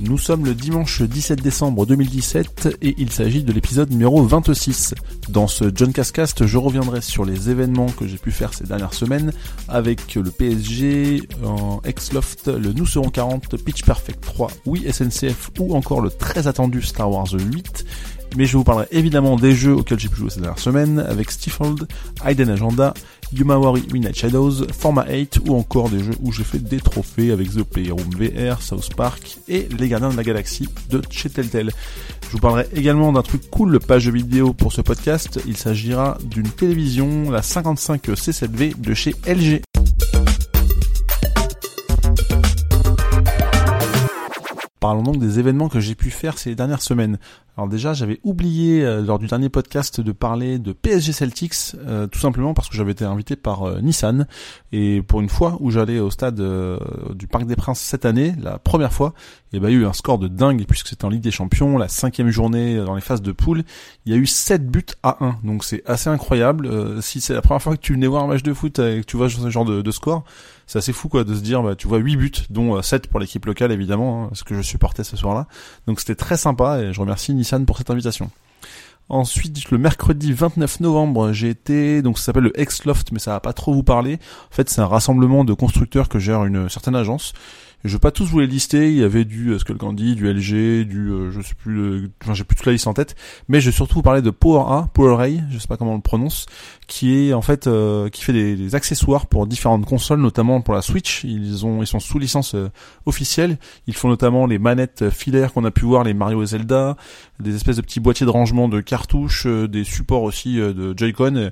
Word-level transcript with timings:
Nous 0.00 0.16
sommes 0.16 0.46
le 0.46 0.54
dimanche 0.54 1.02
17 1.02 1.42
décembre 1.42 1.84
2017 1.84 2.78
et 2.80 2.94
il 2.96 3.10
s'agit 3.10 3.42
de 3.42 3.52
l'épisode 3.52 3.90
numéro 3.90 4.22
26. 4.22 4.94
Dans 5.28 5.46
ce 5.46 5.70
John 5.74 5.92
Cascast, 5.92 6.46
je 6.46 6.56
reviendrai 6.56 7.02
sur 7.02 7.26
les 7.26 7.50
événements 7.50 7.86
que 7.86 8.06
j'ai 8.06 8.16
pu 8.16 8.30
faire 8.30 8.54
ces 8.54 8.64
dernières 8.64 8.94
semaines 8.94 9.32
avec 9.68 10.14
le 10.14 10.30
PSG 10.30 11.22
en 11.44 11.82
X-Loft, 11.86 12.48
le 12.48 12.72
Nous 12.72 12.86
serons 12.86 13.10
40, 13.10 13.62
Pitch 13.62 13.84
Perfect 13.84 14.22
3, 14.22 14.50
oui 14.64 14.86
SNCF 14.90 15.50
ou 15.58 15.74
encore 15.74 16.00
le 16.00 16.10
très 16.10 16.46
attendu 16.46 16.80
Star 16.80 17.10
Wars 17.10 17.32
8 17.32 17.84
mais 18.36 18.46
je 18.46 18.56
vous 18.56 18.64
parlerai 18.64 18.86
évidemment 18.90 19.36
des 19.36 19.54
jeux 19.54 19.74
auxquels 19.74 19.98
j'ai 19.98 20.08
pu 20.08 20.16
jouer 20.16 20.30
ces 20.30 20.40
dernières 20.40 20.58
semaines 20.58 20.98
avec 20.98 21.30
Stifled, 21.30 21.86
Hidden 22.24 22.50
Agenda, 22.50 22.94
Yumawari 23.32 23.82
Midnight 23.92 24.16
Shadows, 24.16 24.66
Format 24.72 25.06
8 25.08 25.40
ou 25.46 25.54
encore 25.54 25.88
des 25.88 26.00
jeux 26.00 26.14
où 26.22 26.32
j'ai 26.32 26.44
fait 26.44 26.58
des 26.58 26.78
trophées 26.78 27.30
avec 27.30 27.50
The 27.50 27.62
Playroom 27.62 28.10
VR, 28.10 28.60
South 28.62 28.94
Park 28.94 29.38
et 29.48 29.68
Les 29.78 29.88
Gardiens 29.88 30.10
de 30.10 30.16
la 30.16 30.24
Galaxie 30.24 30.68
de 30.90 31.00
chez 31.10 31.30
Telltale. 31.30 31.70
Je 32.22 32.32
vous 32.32 32.38
parlerai 32.38 32.66
également 32.74 33.12
d'un 33.12 33.22
truc 33.22 33.48
cool, 33.50 33.78
page 33.80 34.08
vidéo 34.08 34.52
pour 34.52 34.72
ce 34.72 34.80
podcast. 34.80 35.40
Il 35.46 35.56
s'agira 35.56 36.18
d'une 36.24 36.48
télévision, 36.48 37.30
la 37.30 37.42
55 37.42 38.08
C7V 38.08 38.80
de 38.80 38.94
chez 38.94 39.14
LG. 39.26 39.62
Parlons 44.80 45.02
donc 45.02 45.18
des 45.18 45.38
événements 45.38 45.68
que 45.68 45.78
j'ai 45.78 45.94
pu 45.94 46.10
faire 46.10 46.38
ces 46.38 46.54
dernières 46.54 46.80
semaines. 46.80 47.18
Alors 47.60 47.68
déjà, 47.68 47.92
j'avais 47.92 48.20
oublié 48.22 48.82
euh, 48.82 49.02
lors 49.02 49.18
du 49.18 49.26
dernier 49.26 49.50
podcast 49.50 50.00
de 50.00 50.12
parler 50.12 50.58
de 50.58 50.72
PSG 50.72 51.12
Celtics, 51.12 51.76
euh, 51.86 52.06
tout 52.06 52.18
simplement 52.18 52.54
parce 52.54 52.70
que 52.70 52.74
j'avais 52.74 52.92
été 52.92 53.04
invité 53.04 53.36
par 53.36 53.64
euh, 53.64 53.80
Nissan. 53.82 54.26
Et 54.72 55.02
pour 55.02 55.20
une 55.20 55.28
fois 55.28 55.58
où 55.60 55.70
j'allais 55.70 55.98
au 55.98 56.10
stade 56.10 56.40
du 57.14 57.26
Parc 57.26 57.44
des 57.44 57.56
Princes 57.56 57.80
cette 57.80 58.06
année, 58.06 58.34
la 58.40 58.58
première 58.58 58.94
fois, 58.94 59.12
il 59.52 59.62
y 59.62 59.66
a 59.66 59.68
eu 59.68 59.84
un 59.84 59.92
score 59.92 60.18
de 60.18 60.28
dingue 60.28 60.64
puisque 60.66 60.88
c'était 60.88 61.04
en 61.04 61.10
Ligue 61.10 61.20
des 61.20 61.30
Champions, 61.30 61.76
la 61.76 61.88
cinquième 61.88 62.30
journée 62.30 62.76
dans 62.76 62.94
les 62.94 63.02
phases 63.02 63.20
de 63.20 63.32
poule. 63.32 63.64
Il 64.06 64.12
y 64.12 64.14
a 64.14 64.18
eu 64.18 64.26
7 64.26 64.70
buts 64.70 64.86
à 65.02 65.22
1, 65.22 65.40
donc 65.44 65.64
c'est 65.64 65.82
assez 65.86 66.08
incroyable. 66.08 67.02
si 67.02 67.20
c'est 67.20 67.34
la 67.34 67.42
première 67.42 67.60
fois 67.60 67.76
que 67.76 67.82
tu 67.82 67.92
venais 67.92 68.06
voir 68.06 68.24
un 68.24 68.28
match 68.28 68.42
de 68.42 68.54
foot 68.54 68.78
et 68.78 69.00
que 69.00 69.06
tu 69.06 69.18
vois 69.18 69.28
ce 69.28 69.50
genre 69.50 69.64
de, 69.66 69.90
score, 69.90 70.24
c'est 70.66 70.78
assez 70.78 70.92
fou 70.92 71.08
quoi 71.08 71.24
de 71.24 71.34
se 71.34 71.40
dire 71.40 71.62
bah 71.62 71.74
tu 71.74 71.88
vois 71.88 71.98
8 71.98 72.16
buts 72.16 72.32
dont 72.48 72.80
7 72.80 73.08
pour 73.08 73.18
l'équipe 73.18 73.44
locale 73.44 73.72
évidemment 73.72 74.26
hein, 74.26 74.30
que 74.46 74.54
je 74.54 74.62
supportais 74.70 75.04
ce 75.04 75.16
soir-là. 75.16 75.46
Donc 75.86 76.00
c'était 76.00 76.14
très 76.14 76.36
sympa 76.36 76.80
et 76.80 76.92
je 76.92 77.00
remercie 77.00 77.34
Nissan 77.34 77.66
pour 77.66 77.78
cette 77.78 77.90
invitation. 77.90 78.30
Ensuite, 79.08 79.70
le 79.70 79.78
mercredi 79.78 80.32
29 80.32 80.78
novembre, 80.80 81.32
j'ai 81.32 81.48
été, 81.48 82.00
donc 82.00 82.16
ça 82.16 82.26
s'appelle 82.26 82.44
le 82.44 82.60
X-Loft, 82.60 83.10
mais 83.10 83.18
ça 83.18 83.32
va 83.32 83.40
pas 83.40 83.52
trop 83.52 83.74
vous 83.74 83.82
parler. 83.82 84.20
En 84.52 84.54
fait, 84.54 84.70
c'est 84.70 84.80
un 84.80 84.86
rassemblement 84.86 85.44
de 85.44 85.52
constructeurs 85.52 86.08
que 86.08 86.20
gère 86.20 86.44
une 86.44 86.68
certaine 86.68 86.94
agence. 86.94 87.32
Je 87.82 87.94
vais 87.94 87.98
pas 87.98 88.10
tous 88.10 88.26
vous 88.26 88.40
les 88.40 88.46
lister, 88.46 88.90
il 88.90 88.98
y 88.98 89.02
avait 89.02 89.24
du 89.24 89.50
euh, 89.50 89.58
Skullcandy, 89.58 90.14
du 90.14 90.30
LG, 90.30 90.86
du 90.86 91.10
euh, 91.10 91.30
je 91.30 91.40
sais 91.40 91.54
plus 91.54 91.78
euh, 91.78 92.10
enfin 92.22 92.34
j'ai 92.34 92.44
plus 92.44 92.54
toute 92.54 92.66
la 92.66 92.72
liste 92.72 92.86
en 92.86 92.92
tête, 92.92 93.16
mais 93.48 93.62
je 93.62 93.70
vais 93.70 93.74
surtout 93.74 93.94
vous 93.94 94.02
parler 94.02 94.20
de 94.20 94.28
Power 94.28 94.64
A, 94.68 94.88
Power 94.92 95.16
Ray, 95.16 95.42
je 95.50 95.58
sais 95.58 95.66
pas 95.66 95.78
comment 95.78 95.92
on 95.92 95.96
le 95.96 96.02
prononce, 96.02 96.44
qui 96.86 97.16
est 97.16 97.32
en 97.32 97.40
fait 97.40 97.70
qui 98.12 98.22
fait 98.22 98.32
des, 98.34 98.74
accessoires 98.74 99.26
pour 99.26 99.46
différentes 99.46 99.86
consoles, 99.86 100.20
notamment 100.20 100.60
pour 100.60 100.74
la 100.74 100.82
Switch. 100.82 101.24
Ils 101.24 101.64
ont 101.64 101.82
ils 101.82 101.86
sont 101.86 102.00
sous 102.00 102.18
licence 102.18 102.54
officielle. 103.06 103.58
Ils 103.86 103.94
font 103.94 104.08
notamment 104.08 104.46
les 104.46 104.58
manettes 104.58 105.10
filaires 105.10 105.52
qu'on 105.52 105.64
a 105.64 105.70
pu 105.70 105.84
voir, 105.84 106.04
les 106.04 106.14
Mario 106.14 106.42
et 106.42 106.46
Zelda, 106.46 106.96
des 107.40 107.54
espèces 107.56 107.76
de 107.76 107.82
petits 107.82 108.00
boîtiers 108.00 108.26
de 108.26 108.30
rangement 108.30 108.68
de 108.68 108.80
cartouches, 108.80 109.46
des 109.46 109.84
supports 109.84 110.22
aussi 110.22 110.56
de 110.56 110.94
Joy-Con 110.96 111.50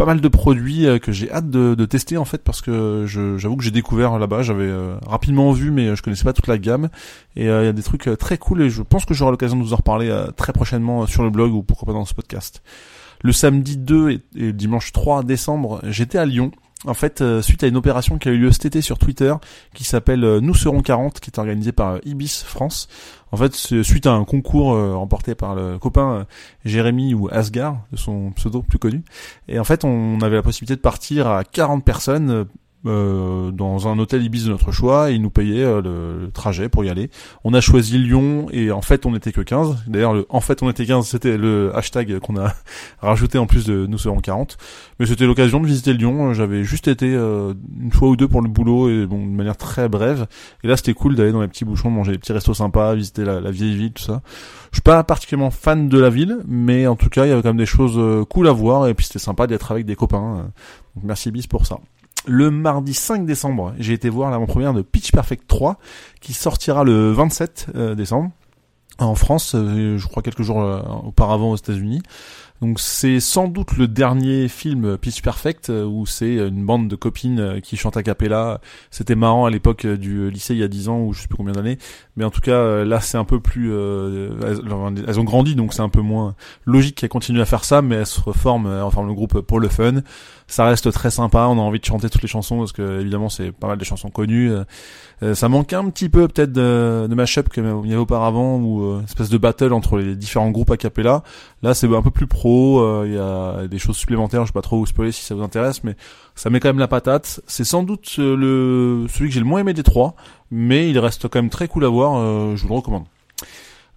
pas 0.00 0.06
mal 0.06 0.22
de 0.22 0.28
produits 0.28 0.86
euh, 0.86 0.98
que 0.98 1.12
j'ai 1.12 1.30
hâte 1.30 1.50
de, 1.50 1.84
tester 1.84 2.16
en 2.16 2.24
fait 2.24 2.42
parce 2.42 2.62
que 2.62 3.04
j'avoue 3.06 3.58
que 3.58 3.62
j'ai 3.62 3.70
découvert 3.70 4.18
là-bas, 4.18 4.40
j'avais 4.40 4.64
euh, 4.64 4.94
rapidement 5.04 5.52
vu 5.52 5.70
mais 5.70 5.88
euh, 5.88 5.94
je 5.94 6.00
connaissais 6.00 6.24
pas 6.24 6.32
toute 6.32 6.46
la 6.46 6.56
gamme 6.56 6.88
et 7.36 7.44
il 7.44 7.48
y 7.48 7.50
a 7.50 7.72
des 7.72 7.82
trucs 7.82 8.08
très 8.18 8.38
cool 8.38 8.62
et 8.62 8.70
je 8.70 8.80
pense 8.80 9.04
que 9.04 9.12
j'aurai 9.12 9.32
l'occasion 9.32 9.58
de 9.58 9.62
vous 9.62 9.74
en 9.74 9.76
reparler 9.76 10.10
très 10.38 10.54
prochainement 10.54 11.06
sur 11.06 11.22
le 11.22 11.28
blog 11.28 11.52
ou 11.52 11.62
pourquoi 11.62 11.84
pas 11.84 11.92
dans 11.92 12.06
ce 12.06 12.14
podcast. 12.14 12.62
Le 13.22 13.32
samedi 13.32 13.76
2 13.76 14.10
et, 14.10 14.20
et 14.36 14.52
dimanche 14.54 14.90
3 14.92 15.22
décembre, 15.22 15.82
j'étais 15.84 16.16
à 16.16 16.24
Lyon 16.24 16.50
en 16.86 16.94
fait, 16.94 17.22
suite 17.42 17.62
à 17.64 17.66
une 17.66 17.76
opération 17.76 18.18
qui 18.18 18.28
a 18.28 18.32
eu 18.32 18.38
lieu 18.38 18.52
cet 18.52 18.64
été 18.64 18.80
sur 18.80 18.98
Twitter, 18.98 19.34
qui 19.74 19.84
s'appelle 19.84 20.38
Nous 20.38 20.54
serons 20.54 20.82
40, 20.82 21.20
qui 21.20 21.30
est 21.30 21.38
organisée 21.38 21.72
par 21.72 21.98
Ibis 22.04 22.42
France. 22.44 22.88
En 23.32 23.36
fait, 23.36 23.54
suite 23.54 24.06
à 24.06 24.12
un 24.12 24.24
concours 24.24 24.74
euh, 24.74 24.96
remporté 24.96 25.34
par 25.34 25.54
le 25.54 25.78
copain 25.78 26.12
euh, 26.12 26.24
Jérémy 26.64 27.14
ou 27.14 27.28
Asgard, 27.30 27.78
de 27.92 27.96
son 27.96 28.32
pseudo 28.32 28.62
plus 28.62 28.78
connu. 28.78 29.04
Et 29.48 29.58
en 29.58 29.64
fait, 29.64 29.84
on 29.84 30.20
avait 30.20 30.36
la 30.36 30.42
possibilité 30.42 30.74
de 30.74 30.80
partir 30.80 31.28
à 31.28 31.44
40 31.44 31.84
personnes 31.84 32.46
euh, 32.86 33.30
euh, 33.30 33.50
dans 33.50 33.88
un 33.88 33.98
hôtel 33.98 34.22
Ibis 34.22 34.44
de 34.44 34.50
notre 34.50 34.72
choix 34.72 35.10
et 35.10 35.14
ils 35.14 35.22
nous 35.22 35.30
payaient 35.30 35.64
euh, 35.64 35.82
le, 35.82 36.30
trajet 36.32 36.68
pour 36.68 36.84
y 36.84 36.88
aller. 36.88 37.10
On 37.44 37.54
a 37.54 37.60
choisi 37.60 37.98
Lyon 37.98 38.46
et 38.52 38.70
en 38.70 38.82
fait 38.82 39.06
on 39.06 39.12
n'était 39.12 39.32
que 39.32 39.40
15. 39.40 39.84
D'ailleurs 39.86 40.14
le 40.14 40.26
en 40.28 40.40
fait 40.40 40.62
on 40.62 40.70
était 40.70 40.86
15 40.86 41.06
c'était 41.06 41.36
le 41.36 41.72
hashtag 41.74 42.18
qu'on 42.20 42.36
a 42.38 42.54
rajouté 43.00 43.38
en 43.38 43.46
plus 43.46 43.66
de 43.66 43.86
nous 43.86 43.98
serons 43.98 44.20
40. 44.20 44.56
Mais 44.98 45.06
c'était 45.06 45.26
l'occasion 45.26 45.60
de 45.60 45.66
visiter 45.66 45.92
Lyon. 45.92 46.32
J'avais 46.34 46.64
juste 46.64 46.88
été 46.88 47.14
euh, 47.14 47.54
une 47.80 47.92
fois 47.92 48.08
ou 48.08 48.16
deux 48.16 48.28
pour 48.28 48.42
le 48.42 48.48
boulot 48.48 48.88
et 48.88 49.06
bon 49.06 49.26
de 49.26 49.32
manière 49.32 49.56
très 49.56 49.88
brève. 49.88 50.26
Et 50.64 50.68
là 50.68 50.76
c'était 50.76 50.94
cool 50.94 51.14
d'aller 51.14 51.32
dans 51.32 51.42
les 51.42 51.48
petits 51.48 51.64
bouchons, 51.64 51.90
manger 51.90 52.12
des 52.12 52.18
petits 52.18 52.32
restos 52.32 52.54
sympas, 52.54 52.94
visiter 52.94 53.24
la, 53.24 53.40
la, 53.40 53.50
vieille 53.50 53.74
ville, 53.74 53.92
tout 53.92 54.02
ça. 54.02 54.22
Je 54.70 54.76
suis 54.76 54.82
pas 54.82 55.02
particulièrement 55.02 55.50
fan 55.50 55.88
de 55.88 55.98
la 55.98 56.10
ville, 56.10 56.38
mais 56.46 56.86
en 56.86 56.96
tout 56.96 57.08
cas 57.08 57.26
il 57.26 57.30
y 57.30 57.32
avait 57.32 57.42
quand 57.42 57.48
même 57.48 57.56
des 57.56 57.66
choses 57.66 58.26
cool 58.28 58.48
à 58.48 58.52
voir 58.52 58.86
et 58.86 58.94
puis 58.94 59.06
c'était 59.06 59.18
sympa 59.18 59.46
d'être 59.46 59.72
avec 59.72 59.84
des 59.84 59.96
copains. 59.96 60.50
Donc 60.94 61.04
merci 61.04 61.28
Ibis 61.28 61.46
pour 61.48 61.66
ça 61.66 61.78
le 62.26 62.50
mardi 62.50 62.94
5 62.94 63.24
décembre, 63.24 63.74
j'ai 63.78 63.94
été 63.94 64.08
voir 64.08 64.30
l'avant-première 64.30 64.74
de 64.74 64.82
Pitch 64.82 65.12
Perfect 65.12 65.46
3 65.46 65.78
qui 66.20 66.32
sortira 66.32 66.84
le 66.84 67.12
27 67.12 67.66
euh, 67.74 67.94
décembre 67.94 68.30
en 69.00 69.14
France, 69.14 69.54
euh, 69.54 69.96
je 69.96 70.06
crois 70.06 70.22
quelques 70.22 70.42
jours 70.42 70.60
euh, 70.60 70.82
auparavant 71.04 71.50
aux 71.50 71.56
États-Unis. 71.56 72.02
Donc 72.60 72.78
c'est 72.78 73.20
sans 73.20 73.48
doute 73.48 73.76
le 73.76 73.88
dernier 73.88 74.48
film 74.48 74.98
Pitch 74.98 75.22
Perfect 75.22 75.70
où 75.70 76.04
c'est 76.04 76.34
une 76.34 76.64
bande 76.66 76.88
de 76.88 76.96
copines 76.96 77.60
qui 77.62 77.76
chantent 77.76 77.96
a 77.96 78.02
cappella. 78.02 78.60
C'était 78.90 79.14
marrant 79.14 79.46
à 79.46 79.50
l'époque 79.50 79.86
du 79.86 80.30
lycée 80.30 80.54
il 80.54 80.60
y 80.60 80.62
a 80.62 80.68
10 80.68 80.88
ans 80.90 81.00
ou 81.00 81.12
je 81.14 81.22
sais 81.22 81.28
plus 81.28 81.36
combien 81.36 81.54
d'années, 81.54 81.78
mais 82.16 82.24
en 82.24 82.30
tout 82.30 82.42
cas 82.42 82.84
là 82.84 83.00
c'est 83.00 83.16
un 83.16 83.24
peu 83.24 83.40
plus 83.40 83.72
elles, 83.72 85.18
ont 85.18 85.24
grandi 85.24 85.54
donc 85.54 85.72
c'est 85.72 85.80
un 85.80 85.88
peu 85.88 86.02
moins 86.02 86.34
logique 86.66 86.96
qu'elles 86.96 87.08
continuent 87.08 87.40
à 87.40 87.46
faire 87.46 87.64
ça 87.64 87.80
mais 87.80 87.96
elles 87.96 88.06
se 88.06 88.20
reforment, 88.20 88.66
elles 88.66 88.82
reforment 88.82 89.08
le 89.08 89.14
groupe 89.14 89.40
pour 89.40 89.58
le 89.58 89.68
fun 89.68 90.02
ça 90.50 90.64
reste 90.64 90.90
très 90.92 91.10
sympa. 91.10 91.46
On 91.48 91.58
a 91.58 91.62
envie 91.62 91.78
de 91.78 91.84
chanter 91.84 92.10
toutes 92.10 92.22
les 92.22 92.28
chansons 92.28 92.58
parce 92.58 92.72
que 92.72 93.00
évidemment 93.00 93.28
c'est 93.28 93.52
pas 93.52 93.68
mal 93.68 93.78
de 93.78 93.84
chansons 93.84 94.10
connues. 94.10 94.50
Euh, 94.50 94.64
euh, 95.22 95.34
ça 95.34 95.48
manque 95.48 95.72
un 95.72 95.88
petit 95.90 96.08
peu 96.08 96.28
peut-être 96.28 96.52
de, 96.52 97.06
de 97.08 97.14
mashup 97.14 97.48
qu'il 97.48 97.64
y 97.64 97.66
avait 97.66 97.96
auparavant 97.96 98.56
ou 98.58 98.82
euh, 98.82 99.02
espèce 99.04 99.28
de 99.28 99.38
battle 99.38 99.72
entre 99.72 99.98
les 99.98 100.16
différents 100.16 100.50
groupes 100.50 100.70
a 100.70 100.76
cappella. 100.76 101.22
Là 101.62 101.74
c'est 101.74 101.86
un 101.94 102.02
peu 102.02 102.10
plus 102.10 102.26
pro. 102.26 102.49
Il 103.06 103.12
y 103.12 103.18
a 103.18 103.66
des 103.66 103.78
choses 103.78 103.96
supplémentaires. 103.96 104.42
Je 104.42 104.48
sais 104.48 104.52
pas 104.52 104.62
trop 104.62 104.78
vous 104.78 104.86
spoiler 104.86 105.12
si 105.12 105.24
ça 105.24 105.34
vous 105.34 105.42
intéresse, 105.42 105.84
mais 105.84 105.96
ça 106.34 106.50
met 106.50 106.60
quand 106.60 106.68
même 106.68 106.78
la 106.78 106.88
patate. 106.88 107.40
C'est 107.46 107.64
sans 107.64 107.82
doute 107.82 108.14
le 108.18 109.06
celui 109.08 109.28
que 109.28 109.34
j'ai 109.34 109.40
le 109.40 109.46
moins 109.46 109.60
aimé 109.60 109.74
des 109.74 109.82
trois, 109.82 110.14
mais 110.50 110.90
il 110.90 110.98
reste 110.98 111.28
quand 111.28 111.40
même 111.40 111.50
très 111.50 111.68
cool 111.68 111.84
à 111.84 111.88
voir. 111.88 112.56
je 112.56 112.62
vous 112.62 112.68
le 112.68 112.74
recommande. 112.74 113.04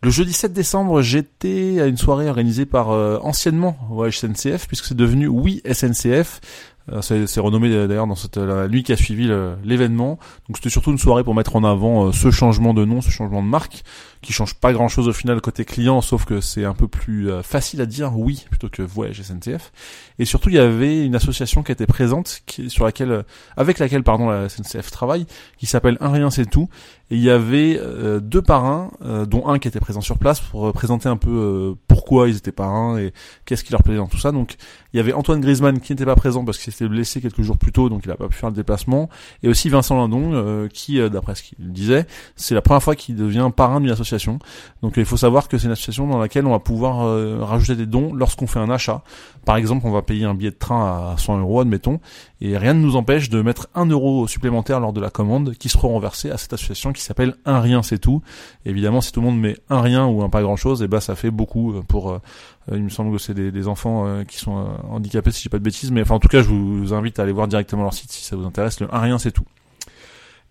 Le 0.04 0.10
jeudi 0.10 0.34
7 0.34 0.52
décembre, 0.52 1.02
j'étais 1.02 1.80
à 1.80 1.86
une 1.86 1.96
soirée 1.96 2.28
organisée 2.28 2.66
par 2.66 2.92
euh, 2.92 3.20
anciennement 3.22 3.78
ouais, 3.90 4.12
SNCF, 4.12 4.68
puisque 4.68 4.84
c'est 4.84 4.98
devenu 4.98 5.28
Oui 5.28 5.62
SNCF. 5.66 6.42
Euh, 6.92 7.02
c'est 7.02 7.40
renommé 7.40 7.70
d'ailleurs 7.88 8.08
dans 8.08 8.16
cette 8.16 8.38
la 8.38 8.68
nuit 8.68 8.84
qui 8.84 8.92
a 8.92 8.98
suivi 8.98 9.30
l'événement. 9.64 10.20
Donc 10.48 10.58
c'était 10.58 10.70
surtout 10.70 10.92
une 10.92 10.98
soirée 10.98 11.24
pour 11.24 11.36
mettre 11.36 11.56
en 11.56 11.64
avant 11.64 12.08
euh, 12.08 12.12
ce 12.12 12.32
changement 12.32 12.74
de 12.74 12.86
nom, 12.86 13.02
ce 13.02 13.10
changement 13.10 13.42
de 13.42 13.48
marque, 13.48 13.84
qui 14.22 14.34
change 14.34 14.56
pas 14.56 14.74
grand 14.74 14.88
chose 14.88 15.08
au 15.08 15.14
final 15.14 15.40
côté 15.42 15.66
client, 15.66 16.02
sauf 16.02 16.26
que 16.26 16.42
c'est 16.42 16.66
un 16.66 16.74
peu 16.74 16.88
plus 16.88 17.30
facile 17.44 17.82
à 17.82 17.86
dire 17.86 18.18
oui 18.18 18.46
plutôt 18.50 18.70
que 18.70 18.82
voyage 18.82 19.22
SNCF. 19.22 19.72
Et 20.20 20.26
surtout 20.26 20.50
il 20.50 20.56
y 20.56 20.60
avait 20.60 21.06
une 21.06 21.16
association 21.16 21.64
qui 21.64 21.72
était 21.72 21.88
présente, 21.88 22.42
qui, 22.46 22.70
sur 22.70 22.86
laquelle, 22.86 23.24
avec 23.58 23.80
laquelle 23.80 24.04
pardon 24.04 24.30
la 24.30 24.50
SNCF 24.50 24.92
travaille, 24.92 25.26
qui 25.58 25.66
s'appelle 25.66 25.98
Un 26.00 26.12
rien 26.12 26.30
c'est 26.30 26.46
tout, 26.46 26.70
et 27.14 27.16
il 27.16 27.22
y 27.22 27.30
avait 27.30 27.80
euh, 27.80 28.20
deux 28.20 28.42
parrains, 28.42 28.90
euh, 29.06 29.28
dont 29.28 29.48
un 29.48 29.60
qui 29.60 29.68
était 29.68 29.80
présent 29.80 30.02
sur 30.02 30.18
place 30.18 30.40
pour 30.40 30.74
présenter 30.74 31.08
un 31.08 31.16
peu 31.16 31.30
euh, 31.30 31.74
pourquoi 31.88 32.28
ils 32.28 32.38
étaient 32.38 32.52
parrains 32.52 32.98
et 32.98 33.14
qu'est-ce 33.46 33.64
qui 33.64 33.72
leur 33.72 33.84
plaisait 33.84 34.00
dans 34.00 34.08
tout 34.08 34.18
ça. 34.18 34.32
Donc 34.32 34.56
il 34.94 34.98
y 34.98 35.00
avait 35.00 35.14
Antoine 35.14 35.40
Griezmann 35.40 35.80
qui 35.80 35.92
n'était 35.92 36.06
pas 36.06 36.16
présent 36.16 36.44
parce 36.44 36.58
qu'il 36.58 36.74
s'était 36.74 36.90
blessé 36.90 37.22
quelques 37.22 37.44
jours 37.44 37.60
plus 37.60 37.72
tôt, 37.72 37.88
donc 37.88 38.02
il 38.06 38.08
n'a 38.08 38.16
pas 38.16 38.28
pu 38.28 38.36
faire 38.36 38.50
le 38.50 38.56
déplacement. 38.56 39.10
Et 39.44 39.48
aussi 39.48 39.70
Vincent 39.70 39.96
Lindon, 39.96 40.68
qui, 40.74 41.00
d'après 41.08 41.36
ce 41.36 41.44
qu'il 41.44 41.72
disait, 41.72 42.08
c'est 42.36 42.56
la 42.56 42.62
première 42.62 42.82
fois 42.82 42.96
qu'il 42.96 43.16
devient 43.16 43.52
parrain 43.56 43.80
d'une 43.80 43.92
association. 43.92 44.40
Donc 44.82 44.94
il 44.98 45.06
faut 45.06 45.18
savoir 45.18 45.48
que 45.48 45.60
c'est 45.60 45.66
une 45.66 45.72
association 45.72 46.08
dans 46.08 46.18
laquelle 46.18 46.48
on 46.48 46.52
va 46.52 46.60
pouvoir 46.60 47.48
rajouter 47.48 47.76
des 47.76 47.86
dons 47.86 48.12
lorsqu'on 48.14 48.48
fait 48.48 48.60
un 48.60 48.72
achat. 48.72 49.04
Par 49.46 49.58
exemple, 49.58 49.86
on 49.86 49.92
va 49.92 50.02
payer 50.02 50.26
un 50.26 50.34
billet 50.34 50.52
de 50.52 50.56
train 50.56 51.12
à 51.14 51.18
100 51.18 51.40
euros, 51.40 51.60
admettons, 51.60 52.00
et 52.42 52.58
rien 52.58 52.74
ne 52.74 52.80
nous 52.80 52.96
empêche 52.96 53.30
de 53.30 53.42
mettre 53.42 53.68
un 53.76 53.86
euro 53.86 54.28
supplémentaire 54.28 54.80
lors 54.80 54.94
de 54.94 55.02
la 55.02 55.10
commande 55.10 55.54
qui 55.56 55.70
sera 55.70 55.88
renversé 55.88 56.30
à 56.32 56.38
cette 56.38 56.54
association 56.54 56.92
qui 57.04 57.08
s'appelle 57.08 57.36
Un 57.46 57.60
rien 57.60 57.84
c'est 57.84 58.00
tout. 58.00 58.22
évidemment, 58.66 59.02
si 59.02 59.12
tout 59.12 59.22
le 59.22 59.28
monde 59.28 59.40
met 59.40 59.58
un 59.70 59.82
rien 59.82 60.06
ou 60.06 60.24
un 60.24 60.30
pas 60.30 60.42
grand 60.42 60.56
chose, 60.56 60.82
et 60.82 60.86
eh 60.86 60.88
ben 60.88 61.00
ça 61.00 61.16
fait 61.16 61.32
beaucoup 61.32 61.74
pour. 61.88 62.20
il 62.72 62.84
me 62.84 62.90
semble 62.90 63.12
que 63.12 63.18
c'est 63.18 63.34
des, 63.34 63.68
enfants 63.68 64.24
qui 64.28 64.38
sont 64.38 64.68
handicapés, 64.90 65.32
si 65.32 65.44
j'ai 65.44 65.50
pas 65.50 65.60
de 65.60 65.64
bêtises, 65.64 65.92
mais 65.92 66.02
enfin 66.02 66.16
en 66.16 66.20
tout 66.20 66.28
cas, 66.28 66.42
je 66.42 66.50
vous 66.50 66.94
invite 66.94 67.20
à 67.20 67.24
aller 67.24 67.32
voir 67.32 67.48
directement 67.48 67.84
leur 67.84 67.94
site 67.94 68.12
si 68.12 68.24
ça 68.24 68.36
vous 68.36 68.46
intéresse. 68.46 68.80
Le 68.80 68.94
Un 68.94 69.00
rien 69.00 69.18
c'est 69.18 69.32
tout. 69.32 69.46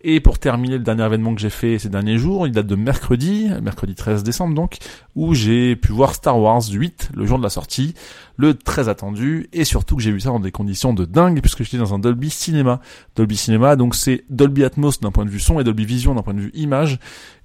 Et 0.05 0.21
pour 0.21 0.39
terminer 0.39 0.79
le 0.79 0.85
dernier 0.85 1.05
événement 1.05 1.35
que 1.35 1.41
j'ai 1.41 1.51
fait 1.51 1.79
ces 1.79 1.89
derniers 1.89 2.19
jours, 2.19 2.47
il 2.47 2.53
date 2.53 2.67
de 2.67 2.75
mercredi, 2.75 3.49
mercredi 3.63 3.95
13 3.95 4.25
décembre 4.25 4.55
donc, 4.55 4.79
où 5.15 5.33
j'ai 5.35 5.77
pu 5.77 5.93
voir 5.93 6.15
Star 6.15 6.41
Wars 6.41 6.63
8 6.69 7.11
le 7.15 7.25
jour 7.25 7.39
de 7.39 7.43
la 7.45 7.51
sortie, 7.51 7.95
le 8.37 8.55
très 8.55 8.89
attendu, 8.89 9.49
et 9.53 9.65
surtout 9.65 9.95
que 9.95 10.03
j'ai 10.03 10.11
vu 10.11 10.21
ça 10.21 10.31
dans 10.31 10.41
des 10.41 10.51
conditions 10.51 10.93
de 10.93 11.05
dingue, 11.05 11.41
puisque 11.41 11.63
j'étais 11.63 11.79
dans 11.79 11.95
un 11.95 12.01
Dolby 12.01 12.31
Cinema. 12.31 12.81
Dolby 13.15 13.37
Cinema, 13.37 13.77
donc 13.77 13.95
c'est 13.95 14.25
Dolby 14.31 14.65
Atmos 14.65 15.01
d'un 15.01 15.13
point 15.13 15.25
de 15.25 15.31
vue 15.31 15.39
son 15.39 15.61
et 15.61 15.65
Dolby 15.65 15.85
Vision 15.85 16.15
d'un 16.15 16.23
point 16.23 16.35
de 16.35 16.41
vue 16.41 16.51
image, 16.55 16.99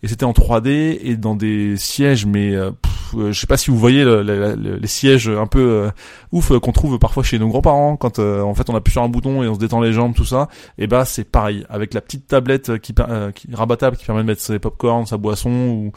et 0.04 0.08
c'était 0.08 0.26
en 0.26 0.32
3D 0.32 1.00
et 1.02 1.18
dans 1.18 1.36
des 1.36 1.76
sièges, 1.76 2.26
mais 2.26 2.56
euh, 2.56 2.72
euh, 3.16 3.32
je 3.32 3.40
sais 3.40 3.48
pas 3.48 3.58
si 3.58 3.72
vous 3.72 3.78
voyez 3.78 4.06
les 4.06 4.88
sièges 4.88 5.28
un 5.28 5.48
peu 5.48 5.60
euh, 5.60 5.90
ouf 6.32 6.52
qu'on 6.60 6.72
trouve 6.72 7.00
parfois 7.00 7.24
chez 7.24 7.40
nos 7.40 7.48
grands-parents 7.48 7.98
quand 7.98 8.20
en 8.20 8.54
fait 8.54 8.70
on 8.70 8.76
appuie 8.76 8.92
sur 8.92 9.02
un 9.02 9.10
bouton 9.10 9.44
et 9.44 9.48
on 9.48 9.56
se 9.56 9.60
détend 9.60 9.82
les 9.82 9.94
jambes, 9.94 10.14
tout 10.14 10.26
ça. 10.26 10.50
Et 10.78 10.88
bah 10.88 11.04
c'est 11.06 11.24
pareil 11.24 11.66
avec 11.70 11.94
la 11.94 12.02
petite 12.02 12.28
tablette 12.48 12.80
qui, 12.80 12.94
qui 13.36 13.56
rabattable 13.56 13.98
qui 13.98 14.06
permet 14.06 14.22
de 14.22 14.28
mettre 14.28 14.42
ses 14.42 14.60
popcorn, 14.60 15.06
sa 15.06 15.18
boisson 15.18 15.50
ou 15.50 15.92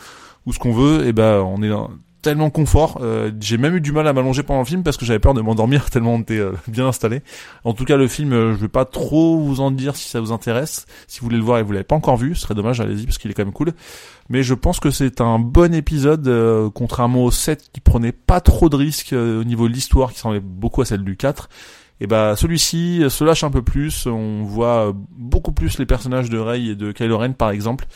ou 0.46 0.52
ce 0.52 0.58
qu'on 0.58 0.72
veut. 0.72 1.06
Et 1.06 1.12
bah 1.12 1.42
on 1.44 1.62
est 1.62 1.70
tellement 2.22 2.50
confort. 2.50 2.98
Euh, 3.00 3.30
j'ai 3.40 3.58
même 3.58 3.76
eu 3.76 3.80
du 3.80 3.92
mal 3.92 4.06
à 4.06 4.12
m'allonger 4.12 4.42
pendant 4.42 4.60
le 4.60 4.66
film 4.66 4.82
parce 4.82 4.96
que 4.96 5.04
j'avais 5.04 5.18
peur 5.18 5.34
de 5.34 5.40
m'endormir 5.40 5.90
tellement 5.90 6.14
on 6.14 6.20
était 6.20 6.38
euh, 6.38 6.52
bien 6.68 6.86
installé. 6.86 7.22
En 7.64 7.72
tout 7.72 7.84
cas, 7.84 7.96
le 7.96 8.08
film, 8.08 8.32
euh, 8.32 8.52
je 8.52 8.58
vais 8.58 8.68
pas 8.68 8.84
trop 8.84 9.38
vous 9.38 9.60
en 9.60 9.70
dire 9.70 9.96
si 9.96 10.08
ça 10.08 10.20
vous 10.20 10.32
intéresse. 10.32 10.86
Si 11.06 11.20
vous 11.20 11.26
voulez 11.26 11.38
le 11.38 11.44
voir 11.44 11.58
et 11.58 11.62
vous 11.62 11.72
l'avez 11.72 11.84
pas 11.84 11.96
encore 11.96 12.16
vu, 12.16 12.34
ce 12.34 12.42
serait 12.42 12.54
dommage, 12.54 12.80
allez-y 12.80 13.04
parce 13.04 13.18
qu'il 13.18 13.30
est 13.30 13.34
quand 13.34 13.44
même 13.44 13.54
cool. 13.54 13.72
Mais 14.28 14.42
je 14.42 14.54
pense 14.54 14.80
que 14.80 14.90
c'est 14.90 15.20
un 15.20 15.38
bon 15.38 15.74
épisode, 15.74 16.70
contrairement 16.72 17.24
au 17.24 17.30
7 17.32 17.70
qui 17.72 17.80
prenait 17.80 18.12
pas 18.12 18.40
trop 18.40 18.68
de 18.68 18.76
risques 18.76 19.12
au 19.12 19.42
niveau 19.42 19.66
de 19.66 19.72
l'histoire, 19.72 20.10
qui 20.10 20.18
ressemblait 20.18 20.40
beaucoup 20.40 20.82
à 20.82 20.84
celle 20.84 21.02
du 21.02 21.16
4. 21.16 21.48
Et 22.00 22.06
bah 22.06 22.34
celui-ci 22.36 23.04
se 23.08 23.24
lâche 23.24 23.44
un 23.44 23.50
peu 23.50 23.62
plus, 23.62 24.06
on 24.06 24.42
voit 24.44 24.92
beaucoup 25.10 25.52
plus 25.52 25.78
les 25.78 25.86
personnages 25.86 26.30
de 26.30 26.38
Rey 26.38 26.64
et 26.64 26.74
de 26.74 26.92
Kylo 26.92 27.18
Ren 27.18 27.32
par 27.32 27.50
exemple 27.50 27.86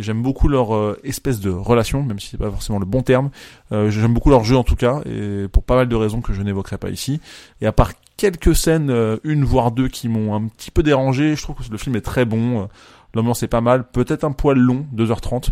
et 0.00 0.02
j'aime 0.02 0.22
beaucoup 0.22 0.48
leur 0.48 0.74
euh, 0.74 0.98
espèce 1.04 1.40
de 1.40 1.50
relation, 1.50 2.02
même 2.02 2.18
si 2.18 2.28
c'est 2.28 2.38
pas 2.38 2.50
forcément 2.50 2.78
le 2.78 2.86
bon 2.86 3.02
terme. 3.02 3.30
Euh, 3.70 3.90
j'aime 3.90 4.14
beaucoup 4.14 4.30
leur 4.30 4.44
jeu 4.44 4.56
en 4.56 4.64
tout 4.64 4.76
cas, 4.76 5.00
et 5.04 5.46
pour 5.48 5.62
pas 5.62 5.76
mal 5.76 5.88
de 5.88 5.96
raisons 5.96 6.22
que 6.22 6.32
je 6.32 6.42
n'évoquerai 6.42 6.78
pas 6.78 6.88
ici. 6.88 7.20
Et 7.60 7.66
à 7.66 7.72
part 7.72 7.92
quelques 8.16 8.56
scènes, 8.56 8.90
euh, 8.90 9.18
une 9.24 9.44
voire 9.44 9.72
deux, 9.72 9.88
qui 9.88 10.08
m'ont 10.08 10.34
un 10.34 10.46
petit 10.48 10.70
peu 10.70 10.82
dérangé, 10.82 11.36
je 11.36 11.42
trouve 11.42 11.56
que 11.56 11.70
le 11.70 11.78
film 11.78 11.96
est 11.96 12.00
très 12.00 12.24
bon. 12.24 12.68
L'ambiance 13.14 13.42
est 13.42 13.48
pas 13.48 13.60
mal, 13.60 13.90
peut-être 13.90 14.24
un 14.24 14.32
poil 14.32 14.58
long, 14.58 14.86
2h30 14.94 15.50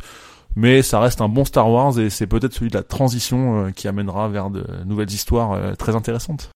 mais 0.57 0.83
ça 0.83 0.99
reste 0.99 1.21
un 1.21 1.29
bon 1.29 1.45
Star 1.45 1.71
Wars 1.71 2.01
et 2.01 2.11
c'est 2.11 2.27
peut-être 2.27 2.53
celui 2.53 2.71
de 2.71 2.77
la 2.77 2.83
transition 2.83 3.71
qui 3.77 3.87
amènera 3.87 4.29
vers 4.29 4.51
de 4.51 4.65
nouvelles 4.87 5.11
histoires 5.11 5.77
très 5.77 5.95
intéressantes. 5.95 6.51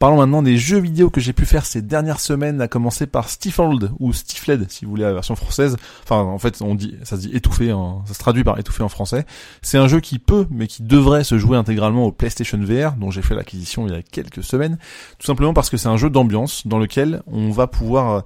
Parlons 0.00 0.16
maintenant 0.16 0.42
des 0.42 0.56
jeux 0.56 0.78
vidéo 0.78 1.10
que 1.10 1.20
j'ai 1.20 1.34
pu 1.34 1.44
faire 1.44 1.66
ces 1.66 1.82
dernières 1.82 2.20
semaines, 2.20 2.62
à 2.62 2.68
commencer 2.68 3.06
par 3.06 3.28
Stifled 3.28 3.90
ou 3.98 4.14
Stifled 4.14 4.64
si 4.70 4.86
vous 4.86 4.92
voulez 4.92 5.02
la 5.02 5.12
version 5.12 5.36
française. 5.36 5.76
Enfin, 6.04 6.22
en 6.22 6.38
fait, 6.38 6.62
on 6.62 6.74
dit, 6.74 6.96
ça 7.02 7.16
se 7.16 7.20
dit 7.20 7.36
étouffé, 7.36 7.68
ça 8.06 8.14
se 8.14 8.18
traduit 8.18 8.42
par 8.42 8.58
étouffé 8.58 8.82
en 8.82 8.88
français. 8.88 9.26
C'est 9.60 9.76
un 9.76 9.88
jeu 9.88 10.00
qui 10.00 10.18
peut, 10.18 10.46
mais 10.50 10.68
qui 10.68 10.82
devrait 10.82 11.22
se 11.22 11.36
jouer 11.36 11.58
intégralement 11.58 12.06
au 12.06 12.12
PlayStation 12.12 12.56
VR, 12.56 12.92
dont 12.92 13.10
j'ai 13.10 13.20
fait 13.20 13.34
l'acquisition 13.34 13.86
il 13.86 13.92
y 13.92 13.94
a 13.94 14.00
quelques 14.00 14.42
semaines, 14.42 14.78
tout 15.18 15.26
simplement 15.26 15.52
parce 15.52 15.68
que 15.68 15.76
c'est 15.76 15.88
un 15.88 15.98
jeu 15.98 16.08
d'ambiance 16.08 16.66
dans 16.66 16.78
lequel 16.78 17.22
on 17.26 17.50
va 17.50 17.66
pouvoir 17.66 18.10
euh, 18.10 18.20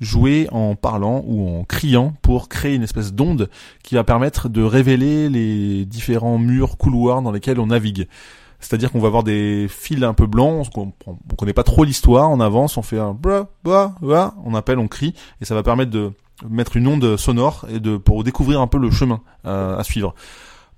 jouer 0.00 0.48
en 0.50 0.74
parlant 0.74 1.22
ou 1.28 1.48
en 1.48 1.62
criant 1.62 2.12
pour 2.22 2.48
créer 2.48 2.74
une 2.74 2.82
espèce 2.82 3.12
d'onde 3.12 3.48
qui 3.84 3.94
va 3.94 4.02
permettre 4.02 4.48
de 4.48 4.64
révéler 4.64 5.28
les 5.28 5.84
différents 5.84 6.38
murs, 6.38 6.76
couloirs 6.76 7.22
dans 7.22 7.30
lesquels 7.30 7.60
on 7.60 7.66
navigue. 7.66 8.08
C'est-à-dire 8.60 8.92
qu'on 8.92 9.00
va 9.00 9.08
avoir 9.08 9.22
des 9.22 9.66
fils 9.68 10.02
un 10.02 10.14
peu 10.14 10.26
blancs, 10.26 10.68
on, 10.76 10.92
on, 11.06 11.16
connaît 11.36 11.52
pas 11.52 11.62
trop 11.62 11.84
l'histoire, 11.84 12.30
on 12.30 12.40
avance, 12.40 12.76
on 12.76 12.82
fait 12.82 12.98
un 12.98 13.12
bra, 13.12 13.48
bra, 13.64 13.94
bra, 14.00 14.34
on 14.44 14.54
appelle, 14.54 14.78
on 14.78 14.88
crie, 14.88 15.14
et 15.40 15.44
ça 15.44 15.54
va 15.54 15.62
permettre 15.62 15.90
de 15.90 16.12
mettre 16.48 16.76
une 16.76 16.86
onde 16.86 17.16
sonore 17.16 17.66
et 17.70 17.80
de 17.80 17.96
pour 17.96 18.24
découvrir 18.24 18.60
un 18.60 18.66
peu 18.66 18.78
le 18.78 18.90
chemin 18.90 19.20
euh, 19.46 19.76
à 19.76 19.84
suivre. 19.84 20.14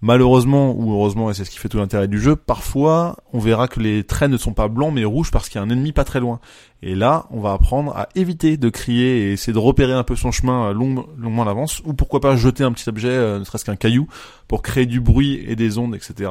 Malheureusement 0.00 0.74
ou 0.76 0.92
heureusement, 0.92 1.30
et 1.30 1.34
c'est 1.34 1.44
ce 1.44 1.50
qui 1.50 1.58
fait 1.58 1.68
tout 1.68 1.78
l'intérêt 1.78 2.08
du 2.08 2.20
jeu, 2.20 2.34
parfois 2.34 3.16
on 3.32 3.38
verra 3.38 3.68
que 3.68 3.78
les 3.78 4.02
traits 4.02 4.30
ne 4.30 4.36
sont 4.36 4.52
pas 4.52 4.66
blancs 4.66 4.92
mais 4.92 5.04
rouges 5.04 5.30
parce 5.30 5.48
qu'il 5.48 5.60
y 5.60 5.62
a 5.62 5.66
un 5.66 5.70
ennemi 5.70 5.92
pas 5.92 6.04
très 6.04 6.18
loin. 6.18 6.40
Et 6.84 6.96
là, 6.96 7.26
on 7.30 7.40
va 7.40 7.52
apprendre 7.52 7.96
à 7.96 8.08
éviter 8.16 8.56
de 8.56 8.68
crier 8.68 9.28
et 9.28 9.32
essayer 9.32 9.52
de 9.52 9.58
repérer 9.58 9.92
un 9.92 10.02
peu 10.02 10.16
son 10.16 10.32
chemin 10.32 10.72
long, 10.72 11.06
longuement 11.16 11.42
à 11.42 11.44
l'avance, 11.44 11.80
ou 11.84 11.94
pourquoi 11.94 12.20
pas 12.20 12.34
jeter 12.34 12.64
un 12.64 12.72
petit 12.72 12.88
objet, 12.88 13.08
euh, 13.08 13.38
ne 13.38 13.44
serait-ce 13.44 13.64
qu'un 13.64 13.76
caillou, 13.76 14.08
pour 14.48 14.62
créer 14.62 14.84
du 14.84 15.00
bruit 15.00 15.44
et 15.46 15.54
des 15.54 15.78
ondes, 15.78 15.94
etc. 15.94 16.30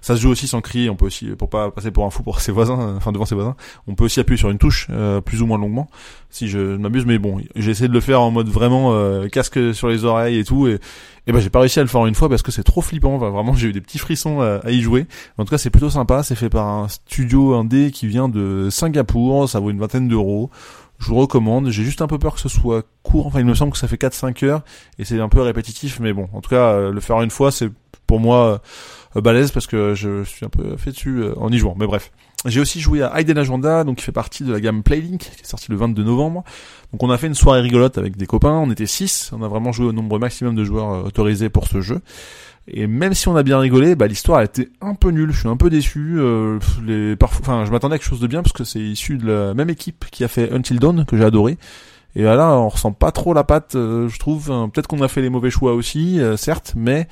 Ça 0.00 0.16
se 0.16 0.22
joue 0.22 0.30
aussi 0.30 0.48
sans 0.48 0.62
crier, 0.62 0.88
on 0.88 0.96
peut 0.96 1.04
aussi, 1.04 1.26
pour 1.26 1.50
pas 1.50 1.70
passer 1.70 1.90
pour 1.90 2.06
un 2.06 2.10
fou 2.10 2.22
pour 2.22 2.40
ses 2.40 2.50
voisins, 2.50 2.80
euh, 2.80 2.96
enfin 2.96 3.12
devant 3.12 3.26
ses 3.26 3.34
voisins, 3.34 3.56
on 3.86 3.94
peut 3.94 4.04
aussi 4.04 4.20
appuyer 4.20 4.38
sur 4.38 4.48
une 4.48 4.56
touche, 4.56 4.86
euh, 4.88 5.20
plus 5.20 5.42
ou 5.42 5.46
moins 5.46 5.58
longuement, 5.58 5.90
si 6.30 6.48
je 6.48 6.76
m'abuse, 6.76 7.04
mais 7.04 7.18
bon, 7.18 7.38
j'ai 7.54 7.70
essayé 7.70 7.88
de 7.88 7.92
le 7.92 8.00
faire 8.00 8.22
en 8.22 8.30
mode 8.30 8.48
vraiment 8.48 8.94
casque 9.28 9.74
sur 9.74 9.88
les 9.88 10.06
oreilles 10.06 10.38
et 10.38 10.44
tout, 10.44 10.66
et, 10.66 10.78
et 11.26 11.32
ben 11.32 11.40
j'ai 11.40 11.50
pas 11.50 11.60
réussi 11.60 11.78
à 11.78 11.82
le 11.82 11.88
faire 11.88 12.06
une 12.06 12.14
fois 12.14 12.28
parce 12.28 12.42
que 12.42 12.50
c'est 12.50 12.62
trop 12.62 12.80
flippant, 12.80 13.18
vraiment 13.18 13.52
j'ai 13.52 13.68
eu 13.68 13.72
des 13.72 13.80
petits 13.80 13.98
frissons 13.98 14.40
à, 14.40 14.60
à, 14.64 14.70
y 14.70 14.80
jouer. 14.80 15.06
En 15.36 15.44
tout 15.44 15.50
cas, 15.50 15.58
c'est 15.58 15.70
plutôt 15.70 15.90
sympa, 15.90 16.22
c'est 16.22 16.34
fait 16.34 16.48
par 16.48 16.66
un 16.66 16.88
studio 16.88 17.54
indé 17.54 17.90
qui 17.90 18.06
vient 18.06 18.28
de 18.28 18.68
Singapour, 18.70 19.48
ça 19.48 19.60
vaut 19.60 19.70
une 19.70 19.78
d'euros. 19.98 20.50
Je 20.98 21.06
vous 21.06 21.16
recommande. 21.16 21.70
J'ai 21.70 21.82
juste 21.82 22.02
un 22.02 22.06
peu 22.06 22.18
peur 22.18 22.34
que 22.34 22.40
ce 22.40 22.48
soit 22.48 22.84
court. 23.02 23.26
Enfin, 23.26 23.40
il 23.40 23.46
me 23.46 23.54
semble 23.54 23.72
que 23.72 23.78
ça 23.78 23.88
fait 23.88 24.00
4-5 24.00 24.44
heures 24.44 24.62
et 24.98 25.04
c'est 25.04 25.18
un 25.18 25.28
peu 25.28 25.40
répétitif, 25.40 25.98
mais 25.98 26.12
bon, 26.12 26.28
en 26.32 26.40
tout 26.40 26.50
cas, 26.50 26.72
euh, 26.72 26.92
le 26.92 27.00
faire 27.00 27.20
une 27.22 27.30
fois, 27.30 27.50
c'est 27.50 27.70
pour 28.06 28.20
moi 28.20 28.60
euh, 29.16 29.20
balèze 29.20 29.50
parce 29.50 29.66
que 29.66 29.94
je 29.94 30.24
suis 30.24 30.44
un 30.44 30.50
peu 30.50 30.76
fait 30.76 30.90
dessus 30.90 31.22
euh, 31.22 31.34
en 31.38 31.50
y 31.50 31.58
jouant. 31.58 31.74
Mais 31.78 31.86
bref. 31.86 32.12
J'ai 32.46 32.60
aussi 32.60 32.80
joué 32.80 33.02
à 33.02 33.20
Aiden 33.20 33.36
Agenda, 33.36 33.84
donc 33.84 33.98
qui 33.98 34.04
fait 34.04 34.12
partie 34.12 34.44
de 34.44 34.52
la 34.52 34.60
gamme 34.60 34.82
Playlink, 34.82 35.20
qui 35.20 35.42
est 35.42 35.46
sortie 35.46 35.70
le 35.70 35.76
22 35.76 36.02
novembre. 36.02 36.42
Donc 36.92 37.02
on 37.02 37.10
a 37.10 37.18
fait 37.18 37.26
une 37.26 37.34
soirée 37.34 37.60
rigolote 37.60 37.98
avec 37.98 38.16
des 38.16 38.26
copains, 38.26 38.52
on 38.54 38.70
était 38.70 38.86
6, 38.86 39.32
on 39.36 39.42
a 39.42 39.48
vraiment 39.48 39.72
joué 39.72 39.86
au 39.86 39.92
nombre 39.92 40.18
maximum 40.18 40.54
de 40.54 40.64
joueurs 40.64 41.04
autorisés 41.04 41.50
pour 41.50 41.66
ce 41.66 41.82
jeu. 41.82 42.00
Et 42.72 42.86
même 42.86 43.14
si 43.14 43.28
on 43.28 43.36
a 43.36 43.42
bien 43.42 43.58
rigolé, 43.58 43.94
bah, 43.94 44.06
l'histoire 44.06 44.38
a 44.38 44.44
été 44.44 44.68
un 44.80 44.94
peu 44.94 45.10
nulle. 45.10 45.32
Je 45.32 45.40
suis 45.40 45.48
un 45.48 45.56
peu 45.56 45.70
déçu. 45.70 46.16
Euh, 46.18 46.58
les, 46.86 47.16
parfois, 47.16 47.40
enfin, 47.42 47.64
je 47.64 47.70
m'attendais 47.70 47.96
à 47.96 47.98
quelque 47.98 48.08
chose 48.08 48.20
de 48.20 48.26
bien 48.26 48.42
parce 48.42 48.52
que 48.52 48.64
c'est 48.64 48.80
issu 48.80 49.18
de 49.18 49.26
la 49.26 49.54
même 49.54 49.70
équipe 49.70 50.04
qui 50.10 50.24
a 50.24 50.28
fait 50.28 50.52
Until 50.52 50.78
Dawn 50.78 51.04
que 51.04 51.16
j'ai 51.16 51.24
adoré. 51.24 51.58
Et 52.16 52.22
là, 52.22 52.56
on 52.56 52.68
ressent 52.68 52.92
pas 52.92 53.12
trop 53.12 53.34
la 53.34 53.44
patte, 53.44 53.76
euh, 53.76 54.08
je 54.08 54.18
trouve. 54.18 54.46
Peut-être 54.72 54.86
qu'on 54.86 55.00
a 55.02 55.08
fait 55.08 55.22
les 55.22 55.30
mauvais 55.30 55.50
choix 55.50 55.74
aussi, 55.74 56.20
euh, 56.20 56.36
certes, 56.36 56.74
mais 56.76 57.08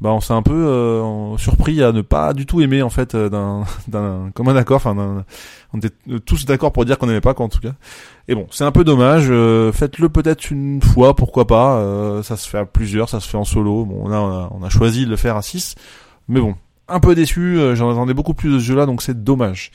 bah 0.00 0.10
on 0.10 0.20
s'est 0.20 0.32
un 0.32 0.42
peu 0.42 0.52
euh, 0.52 1.36
surpris 1.38 1.82
à 1.82 1.90
ne 1.90 2.02
pas 2.02 2.32
du 2.32 2.46
tout 2.46 2.60
aimer 2.60 2.82
en 2.82 2.90
fait 2.90 3.14
euh, 3.14 3.28
d'un 3.28 3.64
d'un 3.88 4.30
commun 4.32 4.54
accord. 4.54 4.76
Enfin 4.76 5.24
on 5.72 5.78
était 5.78 5.94
tous 6.24 6.46
d'accord 6.46 6.72
pour 6.72 6.84
dire 6.84 6.98
qu'on 6.98 7.06
n'aimait 7.06 7.20
pas 7.20 7.34
quoi 7.34 7.46
en 7.46 7.48
tout 7.48 7.60
cas. 7.60 7.72
Et 8.28 8.34
bon 8.34 8.46
c'est 8.50 8.64
un 8.64 8.70
peu 8.70 8.84
dommage 8.84 9.26
euh, 9.28 9.72
faites-le 9.72 10.08
peut-être 10.08 10.50
une 10.50 10.80
fois 10.80 11.16
pourquoi 11.16 11.46
pas 11.46 11.82
ça 12.22 12.36
se 12.36 12.48
fait 12.48 12.58
à 12.58 12.64
plusieurs 12.64 13.08
ça 13.08 13.20
se 13.20 13.28
fait 13.28 13.38
en 13.38 13.44
solo. 13.44 13.84
Bon 13.84 14.08
là 14.08 14.22
on 14.22 14.30
a, 14.30 14.50
on 14.52 14.62
a 14.62 14.68
choisi 14.68 15.04
de 15.04 15.10
le 15.10 15.16
faire 15.16 15.36
à 15.36 15.42
6 15.42 15.74
mais 16.28 16.40
bon 16.40 16.54
un 16.88 17.00
peu 17.00 17.14
déçu 17.14 17.58
j'en 17.74 17.90
attendais 17.90 18.14
beaucoup 18.14 18.34
plus 18.34 18.50
de 18.52 18.58
ce 18.58 18.64
jeu 18.64 18.76
là 18.76 18.86
donc 18.86 19.02
c'est 19.02 19.24
dommage 19.24 19.72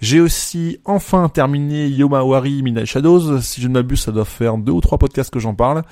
j'ai 0.00 0.20
aussi 0.20 0.78
enfin 0.84 1.28
terminé 1.30 1.88
Yomawari 1.88 2.62
Midnight 2.62 2.86
Shadows. 2.86 3.40
Si 3.40 3.62
je 3.62 3.68
ne 3.68 3.72
m'abuse, 3.72 4.00
ça 4.00 4.12
doit 4.12 4.26
faire 4.26 4.58
deux 4.58 4.72
ou 4.72 4.80
trois 4.80 4.98
podcasts 4.98 5.32
que 5.32 5.38
j'en 5.38 5.54
parle. 5.54 5.82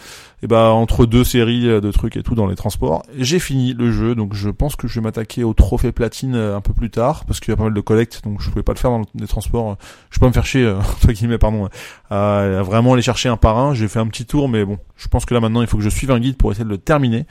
Et 0.43 0.47
bah 0.47 0.73
entre 0.73 1.07
deux 1.07 1.25
séries 1.25 1.65
de 1.65 1.91
trucs 1.91 2.19
et 2.19 2.23
tout 2.23 2.35
dans 2.35 2.47
les 2.47 2.55
transports, 2.55 3.03
j'ai 3.17 3.39
fini 3.39 3.73
le 3.73 3.91
jeu. 3.91 4.15
Donc 4.15 4.35
je 4.35 4.51
pense 4.51 4.77
que 4.77 4.89
je 4.89 4.97
vais 4.97 5.05
m'attaquer 5.05 5.43
au 5.43 5.55
trophée 5.55 5.91
platine 5.91 6.35
euh, 6.35 6.57
un 6.57 6.61
peu 6.61 6.75
plus 6.75 6.91
tard 6.91 7.25
parce 7.25 7.41
qu'il 7.41 7.53
y 7.53 7.55
a 7.55 7.57
pas 7.57 7.65
mal 7.65 7.73
de 7.73 7.81
collectes, 7.81 8.21
donc 8.25 8.43
je 8.43 8.51
pouvais 8.51 8.63
pas 8.63 8.75
le 8.75 8.79
faire 8.79 8.91
dans 8.91 9.03
les 9.15 9.27
transports. 9.27 9.79
Je 10.11 10.19
peux 10.19 10.25
pas 10.25 10.29
me 10.29 10.35
faire 10.35 10.45
chier 10.45 10.65
euh, 10.65 10.79
entre 10.79 11.13
guillemets, 11.13 11.39
pardon, 11.39 11.71
à 12.11 12.63
vraiment 12.63 12.93
aller 12.93 13.03
chercher 13.03 13.31
un 13.31 13.39
par 13.39 13.59
un. 13.59 13.73
J'ai 13.73 13.89
fait 13.89 14.01
un 14.01 14.07
petit 14.07 14.27
tour, 14.27 14.51
mais 14.51 14.67
bon, 14.67 14.79
je 14.97 15.09
pense 15.09 15.25
que 15.25 15.33
là 15.33 15.41
maintenant 15.41 15.63
il 15.63 15.67
faut 15.67 15.79
que 15.79 15.83
je 15.83 15.89
suive 15.89 16.11
un 16.11 16.21
guide 16.21 16.37
pour 16.37 16.53
essayer 16.53 16.65
de 16.65 16.71
le 16.71 16.79
terminer. 16.79 17.27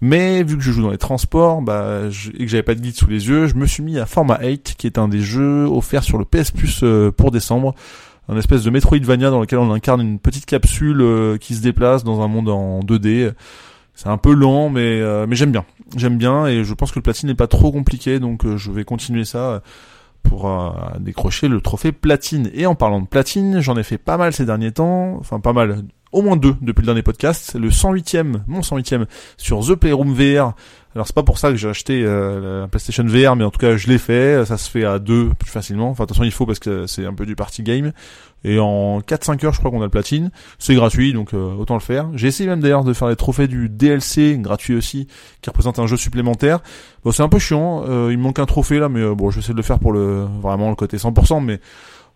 Mais 0.00 0.42
vu 0.42 0.56
que 0.56 0.62
je 0.62 0.72
joue 0.72 0.82
dans 0.82 0.90
les 0.90 0.98
transports, 0.98 1.60
bah, 1.60 2.04
et 2.34 2.44
que 2.44 2.50
j'avais 2.50 2.62
pas 2.62 2.74
de 2.74 2.80
guide 2.80 2.94
sous 2.94 3.06
les 3.06 3.28
yeux, 3.28 3.46
je 3.46 3.54
me 3.54 3.66
suis 3.66 3.82
mis 3.82 3.98
à 3.98 4.06
Forma 4.06 4.38
8, 4.42 4.74
qui 4.78 4.86
est 4.86 4.98
un 4.98 5.08
des 5.08 5.20
jeux 5.20 5.66
offerts 5.66 6.04
sur 6.04 6.16
le 6.16 6.24
PS 6.24 6.52
Plus 6.52 6.80
euh, 6.82 7.10
pour 7.10 7.30
décembre. 7.30 7.74
Un 8.28 8.38
espèce 8.38 8.62
de 8.62 8.70
Metroidvania 8.70 9.30
dans 9.30 9.40
lequel 9.40 9.58
on 9.58 9.72
incarne 9.72 10.00
une 10.00 10.18
petite 10.18 10.46
capsule 10.46 11.02
euh, 11.02 11.36
qui 11.36 11.54
se 11.54 11.60
déplace 11.60 12.02
dans 12.04 12.22
un 12.22 12.28
monde 12.28 12.48
en 12.48 12.80
2D. 12.80 13.32
C'est 13.94 14.08
un 14.08 14.16
peu 14.16 14.32
lent, 14.32 14.70
mais, 14.70 15.00
euh, 15.00 15.26
mais 15.28 15.36
j'aime 15.36 15.52
bien. 15.52 15.66
J'aime 15.96 16.16
bien 16.16 16.46
et 16.46 16.64
je 16.64 16.72
pense 16.72 16.92
que 16.92 16.98
le 16.98 17.02
platine 17.02 17.28
n'est 17.28 17.34
pas 17.34 17.48
trop 17.48 17.70
compliqué, 17.70 18.20
donc 18.20 18.46
je 18.56 18.70
vais 18.70 18.84
continuer 18.84 19.24
ça 19.24 19.62
pour 20.22 20.48
décrocher 21.00 21.48
le 21.48 21.60
trophée 21.60 21.90
platine. 21.90 22.48
Et 22.54 22.64
en 22.66 22.76
parlant 22.76 23.00
de 23.00 23.06
platine, 23.06 23.60
j'en 23.60 23.76
ai 23.76 23.82
fait 23.82 23.98
pas 23.98 24.16
mal 24.16 24.32
ces 24.32 24.46
derniers 24.46 24.70
temps, 24.70 25.16
enfin 25.18 25.40
pas 25.40 25.52
mal, 25.52 25.82
au 26.12 26.22
moins 26.22 26.36
deux 26.36 26.54
depuis 26.60 26.82
le 26.82 26.86
dernier 26.86 27.02
podcast. 27.02 27.54
Le 27.54 27.70
108e, 27.70 28.40
mon 28.46 28.60
108e 28.60 29.06
sur 29.36 29.60
The 29.60 29.74
Playroom 29.74 30.12
VR, 30.12 30.54
Alors 30.94 31.06
c'est 31.06 31.14
pas 31.14 31.22
pour 31.22 31.38
ça 31.38 31.50
que 31.50 31.56
j'ai 31.56 31.68
acheté 31.68 32.02
euh, 32.04 32.62
la 32.62 32.68
PlayStation 32.68 33.04
VR, 33.04 33.36
mais 33.36 33.44
en 33.44 33.50
tout 33.50 33.58
cas 33.58 33.76
je 33.76 33.88
l'ai 33.88 33.98
fait. 33.98 34.44
Ça 34.44 34.56
se 34.56 34.68
fait 34.68 34.84
à 34.84 34.98
deux 34.98 35.30
plus 35.38 35.50
facilement. 35.50 35.90
Enfin 35.90 36.04
attention 36.04 36.24
il 36.24 36.32
faut 36.32 36.46
parce 36.46 36.58
que 36.58 36.86
c'est 36.86 37.06
un 37.06 37.14
peu 37.14 37.26
du 37.26 37.36
party 37.36 37.62
game. 37.62 37.92
Et 38.42 38.58
en 38.58 39.00
4-5 39.00 39.46
heures 39.46 39.52
je 39.52 39.58
crois 39.58 39.70
qu'on 39.70 39.82
a 39.82 39.84
le 39.84 39.90
platine. 39.90 40.30
C'est 40.58 40.74
gratuit 40.74 41.12
donc 41.12 41.32
euh, 41.32 41.54
autant 41.54 41.74
le 41.74 41.80
faire. 41.80 42.08
J'ai 42.14 42.26
essayé 42.26 42.48
même 42.48 42.60
d'ailleurs 42.60 42.84
de 42.84 42.92
faire 42.92 43.08
les 43.08 43.16
trophées 43.16 43.46
du 43.46 43.68
DLC 43.68 44.36
gratuit 44.40 44.74
aussi, 44.74 45.06
qui 45.42 45.50
représente 45.50 45.78
un 45.78 45.86
jeu 45.86 45.96
supplémentaire. 45.96 46.60
Bon 47.04 47.12
c'est 47.12 47.22
un 47.22 47.28
peu 47.28 47.38
chiant. 47.38 47.84
Euh, 47.88 48.08
il 48.10 48.18
me 48.18 48.24
manque 48.24 48.40
un 48.40 48.46
trophée 48.46 48.80
là, 48.80 48.88
mais 48.88 49.14
bon 49.14 49.30
je 49.30 49.36
vais 49.36 49.40
essayer 49.40 49.54
de 49.54 49.58
le 49.58 49.64
faire 49.64 49.78
pour 49.78 49.92
le 49.92 50.26
vraiment 50.42 50.70
le 50.70 50.76
côté 50.76 50.96
100%, 50.96 51.44
mais 51.44 51.60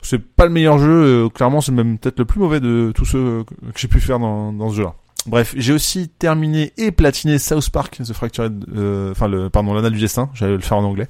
c'est 0.07 0.19
pas 0.19 0.45
le 0.45 0.53
meilleur 0.53 0.79
jeu. 0.79 1.29
clairement 1.31 1.61
c'est 1.61 1.73
même 1.73 1.99
peut-être 1.99 2.19
le 2.19 2.25
plus 2.25 2.41
mauvais 2.41 2.61
de 2.61 2.93
tous 2.95 3.05
ceux 3.05 3.45
que 3.45 3.79
j'ai 3.81 3.89
pu 3.89 4.01
faire 4.01 4.19
dans, 4.19 4.53
dans 4.53 4.71
ce 4.71 4.77
jeu-là. 4.77 4.95
Bref, 5.27 5.55
j'ai 5.57 5.73
aussi 5.73 6.09
terminé 6.09 6.75
et 6.77 6.91
platiné 6.91 7.39
South 7.39 7.71
Park, 7.71 7.99
The 8.05 8.13
Fractured, 8.13 8.67
euh, 8.77 9.13
enfin 9.13 9.27
le, 9.27 9.49
pardon, 9.49 9.81
du 9.89 9.99
destin, 9.99 10.29
j'allais 10.35 10.53
le 10.53 10.61
faire 10.61 10.77
en 10.77 10.85
anglais, 10.85 11.09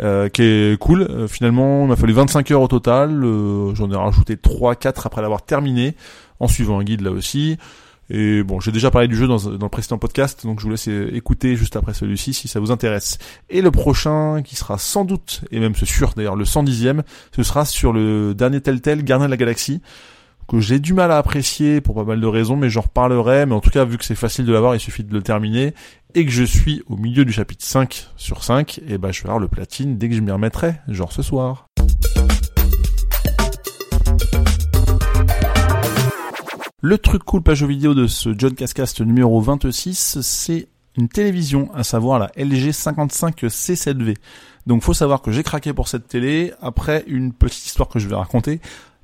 euh, 0.00 0.28
qui 0.28 0.42
est 0.42 0.78
cool. 0.80 1.02
Euh, 1.02 1.28
finalement, 1.28 1.82
il 1.82 1.88
m'a 1.88 1.96
fallu 1.96 2.12
25 2.12 2.50
heures 2.50 2.62
au 2.62 2.68
total. 2.68 3.22
J'en 3.74 3.90
ai 3.90 3.96
rajouté 3.96 4.34
3-4 4.34 5.02
après 5.04 5.22
l'avoir 5.22 5.42
terminé, 5.42 5.94
en 6.40 6.48
suivant 6.48 6.80
un 6.80 6.84
guide 6.84 7.02
là 7.02 7.12
aussi. 7.12 7.56
Et 8.14 8.42
bon, 8.42 8.60
j'ai 8.60 8.72
déjà 8.72 8.90
parlé 8.90 9.08
du 9.08 9.16
jeu 9.16 9.26
dans, 9.26 9.38
le 9.38 9.68
précédent 9.70 9.96
podcast, 9.96 10.44
donc 10.44 10.60
je 10.60 10.64
vous 10.64 10.70
laisse 10.70 10.86
écouter 10.86 11.56
juste 11.56 11.76
après 11.76 11.94
celui-ci 11.94 12.34
si 12.34 12.46
ça 12.46 12.60
vous 12.60 12.70
intéresse. 12.70 13.16
Et 13.48 13.62
le 13.62 13.70
prochain, 13.70 14.42
qui 14.44 14.54
sera 14.54 14.76
sans 14.76 15.06
doute, 15.06 15.40
et 15.50 15.58
même 15.58 15.74
c'est 15.74 15.86
sûr 15.86 16.12
d'ailleurs, 16.14 16.36
le 16.36 16.44
110e, 16.44 17.00
ce 17.34 17.42
sera 17.42 17.64
sur 17.64 17.94
le 17.94 18.34
dernier 18.34 18.60
Telltale, 18.60 19.02
Gardien 19.02 19.28
de 19.28 19.30
la 19.30 19.38
Galaxie 19.38 19.80
que 20.48 20.60
j'ai 20.60 20.78
du 20.78 20.92
mal 20.92 21.10
à 21.10 21.16
apprécier 21.16 21.80
pour 21.80 21.94
pas 21.94 22.04
mal 22.04 22.20
de 22.20 22.26
raisons, 22.26 22.56
mais 22.56 22.68
j'en 22.68 22.82
reparlerai. 22.82 23.46
Mais 23.46 23.54
en 23.54 23.60
tout 23.60 23.70
cas, 23.70 23.86
vu 23.86 23.96
que 23.96 24.04
c'est 24.04 24.14
facile 24.14 24.44
de 24.44 24.52
l'avoir, 24.52 24.74
il 24.74 24.80
suffit 24.80 25.04
de 25.04 25.12
le 25.14 25.22
terminer. 25.22 25.72
Et 26.14 26.26
que 26.26 26.30
je 26.30 26.44
suis 26.44 26.82
au 26.88 26.96
milieu 26.96 27.24
du 27.24 27.32
chapitre 27.32 27.64
5 27.64 28.08
sur 28.16 28.44
5, 28.44 28.80
et 28.86 28.98
ben 28.98 29.12
je 29.12 29.22
vais 29.22 29.28
avoir 29.28 29.38
le 29.38 29.48
platine 29.48 29.96
dès 29.96 30.10
que 30.10 30.14
je 30.14 30.20
m'y 30.20 30.30
remettrai, 30.30 30.74
genre 30.88 31.10
ce 31.10 31.22
soir. 31.22 31.68
Le 36.84 36.98
truc 36.98 37.22
cool 37.22 37.42
page 37.42 37.62
vidéo 37.62 37.94
de 37.94 38.08
ce 38.08 38.34
John 38.36 38.56
Cascast 38.56 39.02
numéro 39.02 39.40
26, 39.40 40.18
c'est 40.20 40.66
une 40.96 41.08
télévision, 41.08 41.72
à 41.74 41.84
savoir 41.84 42.18
la 42.18 42.32
LG 42.36 42.72
55 42.72 43.44
C7V. 43.44 44.16
Donc 44.66 44.82
faut 44.82 44.92
savoir 44.92 45.22
que 45.22 45.30
j'ai 45.30 45.44
craqué 45.44 45.72
pour 45.72 45.86
cette 45.86 46.08
télé 46.08 46.52
après 46.60 47.04
une 47.06 47.32
petite 47.32 47.66
histoire 47.66 47.88
que 47.88 48.00
je 48.00 48.08
vais 48.08 48.16
raconter. 48.16 48.60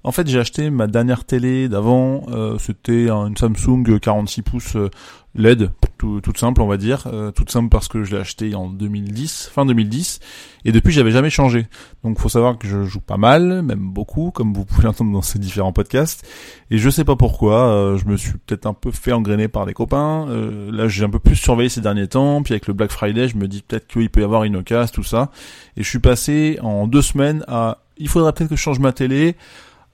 En 0.09 0.11
fait, 0.11 0.27
j'ai 0.27 0.39
acheté 0.39 0.71
ma 0.71 0.87
dernière 0.87 1.27
télé 1.27 1.69
d'avant. 1.69 2.23
Euh, 2.31 2.57
c'était 2.59 3.11
une 3.11 3.37
Samsung 3.37 4.01
46 4.01 4.41
pouces 4.41 4.75
euh, 4.75 4.89
LED, 5.35 5.71
toute 5.99 6.39
simple, 6.39 6.63
on 6.63 6.67
va 6.67 6.79
dire. 6.79 7.07
Euh, 7.13 7.31
toute 7.31 7.51
simple 7.51 7.69
parce 7.69 7.89
que 7.89 8.05
je 8.05 8.13
l'ai 8.15 8.21
acheté 8.23 8.55
en 8.55 8.71
2010, 8.71 9.51
fin 9.53 9.67
2010. 9.67 10.21
Et 10.65 10.73
depuis, 10.73 10.95
j'avais 10.95 11.11
jamais 11.11 11.29
changé. 11.29 11.67
Donc, 12.05 12.19
faut 12.19 12.31
savoir 12.31 12.57
que 12.57 12.67
je 12.67 12.85
joue 12.85 13.01
pas 13.01 13.19
mal, 13.19 13.61
même 13.61 13.81
beaucoup, 13.81 14.31
comme 14.31 14.55
vous 14.55 14.65
pouvez 14.65 14.85
l'entendre 14.85 15.13
dans 15.13 15.21
ces 15.21 15.39
différents 15.39 15.75
podcasts. 15.75 16.27
Et 16.71 16.79
je 16.79 16.89
sais 16.89 17.05
pas 17.05 17.17
pourquoi. 17.17 17.99
je 17.99 18.07
me 18.07 18.17
suis 18.17 18.33
peut-être 18.47 18.65
un 18.65 18.73
peu 18.73 18.91
fait 18.91 19.13
engrainer 19.13 19.49
par 19.49 19.67
des 19.67 19.75
copains. 19.75 20.25
là, 20.73 20.89
j'ai 20.89 21.05
un 21.05 21.11
peu 21.11 21.19
plus 21.19 21.37
surveillé 21.37 21.69
ces 21.69 21.83
derniers 21.83 22.09
temps. 22.09 22.43
Puis 22.43 22.55
avec 22.55 22.67
le 22.67 22.73
Black 22.73 22.93
Friday, 22.93 23.29
je 23.29 23.37
me 23.37 23.47
dis 23.47 23.61
peut-être 23.61 23.87
qu'il 23.87 24.09
peut 24.09 24.23
y 24.23 24.25
avoir 24.25 24.45
une 24.45 24.57
occasion, 24.57 24.91
tout 24.91 25.05
ça. 25.05 25.31
Et 25.77 25.83
je 25.83 25.89
suis 25.89 25.99
passé 25.99 26.59
en 26.63 26.87
deux 26.87 27.03
semaines 27.03 27.45
à. 27.47 27.83
Il 28.01 28.09
faudrait 28.09 28.33
peut-être 28.33 28.51
que 28.51 28.57
je 28.57 28.63
change 28.63 28.79
ma 28.79 28.93
télé 28.93 29.35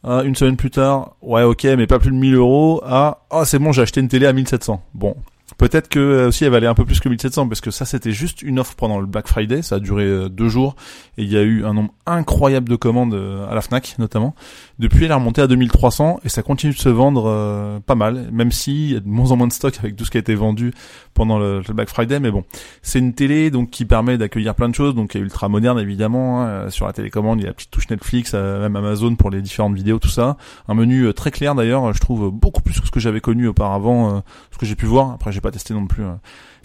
ah, 0.06 0.22
une 0.22 0.36
semaine 0.36 0.56
plus 0.56 0.70
tard, 0.70 1.16
ouais 1.22 1.42
ok, 1.42 1.64
mais 1.64 1.86
pas 1.86 1.98
plus 1.98 2.10
de 2.10 2.16
1000 2.16 2.34
euros. 2.34 2.82
Ah, 2.84 3.18
oh, 3.30 3.44
c'est 3.44 3.58
bon, 3.58 3.72
j'ai 3.72 3.82
acheté 3.82 4.00
une 4.00 4.08
télé 4.08 4.26
à 4.26 4.32
1700. 4.32 4.82
Bon, 4.92 5.16
Peut-être 5.58 5.88
que 5.88 5.98
euh, 5.98 6.28
aussi 6.28 6.44
elle 6.44 6.50
valait 6.50 6.66
un 6.66 6.74
peu 6.74 6.84
plus 6.84 7.00
que 7.00 7.08
1700 7.08 7.48
parce 7.48 7.60
que 7.60 7.70
ça 7.70 7.84
c'était 7.84 8.12
juste 8.12 8.42
une 8.42 8.58
offre 8.58 8.74
pendant 8.74 9.00
le 9.00 9.06
Black 9.06 9.28
Friday, 9.28 9.62
ça 9.62 9.76
a 9.76 9.78
duré 9.78 10.04
euh, 10.04 10.28
deux 10.28 10.48
jours 10.48 10.74
et 11.16 11.22
il 11.22 11.32
y 11.32 11.36
a 11.36 11.42
eu 11.42 11.64
un 11.64 11.74
nombre 11.74 11.92
incroyable 12.06 12.68
de 12.68 12.76
commandes 12.76 13.14
euh, 13.14 13.48
à 13.48 13.54
la 13.54 13.60
Fnac 13.60 13.96
notamment. 13.98 14.34
Depuis 14.78 15.04
elle 15.04 15.10
est 15.10 15.14
remontée 15.14 15.42
à 15.42 15.46
2300 15.46 16.20
et 16.24 16.28
ça 16.28 16.42
continue 16.42 16.72
de 16.72 16.78
se 16.78 16.88
vendre 16.88 17.80
pas 17.86 17.94
mal, 17.94 18.28
même 18.32 18.50
s'il 18.50 18.92
y 18.92 18.96
a 18.96 19.00
de 19.00 19.08
moins 19.08 19.30
en 19.30 19.36
moins 19.36 19.46
de 19.46 19.52
stock 19.52 19.74
avec 19.78 19.96
tout 19.96 20.04
ce 20.04 20.10
qui 20.10 20.16
a 20.16 20.20
été 20.20 20.34
vendu 20.34 20.72
pendant 21.14 21.38
le, 21.38 21.62
Black 21.72 21.88
Friday. 21.88 22.18
Mais 22.18 22.30
bon, 22.30 22.44
c'est 22.82 22.98
une 22.98 23.14
télé 23.14 23.50
donc 23.50 23.70
qui 23.70 23.84
permet 23.84 24.18
d'accueillir 24.18 24.54
plein 24.54 24.68
de 24.68 24.74
choses, 24.74 24.94
donc 24.94 25.14
ultra 25.14 25.48
moderne 25.48 25.78
évidemment. 25.78 26.42
Hein, 26.42 26.70
sur 26.70 26.86
la 26.86 26.92
télécommande, 26.92 27.40
il 27.40 27.42
y 27.42 27.46
a 27.46 27.50
la 27.50 27.54
petite 27.54 27.70
touche 27.70 27.88
Netflix, 27.88 28.34
même 28.34 28.74
Amazon 28.74 29.14
pour 29.14 29.30
les 29.30 29.42
différentes 29.42 29.74
vidéos, 29.74 29.98
tout 29.98 30.08
ça. 30.08 30.36
Un 30.68 30.74
menu 30.74 31.12
très 31.14 31.30
clair 31.30 31.54
d'ailleurs, 31.54 31.92
je 31.92 32.00
trouve 32.00 32.30
beaucoup 32.30 32.62
plus 32.62 32.80
que 32.80 32.86
ce 32.86 32.90
que 32.90 33.00
j'avais 33.00 33.20
connu 33.20 33.46
auparavant, 33.46 34.22
ce 34.50 34.58
que 34.58 34.66
j'ai 34.66 34.76
pu 34.76 34.86
voir. 34.86 35.12
Après 35.12 35.30
pas 35.44 35.50
testé 35.50 35.74
non 35.74 35.86
plus 35.86 36.02
hein, 36.02 36.20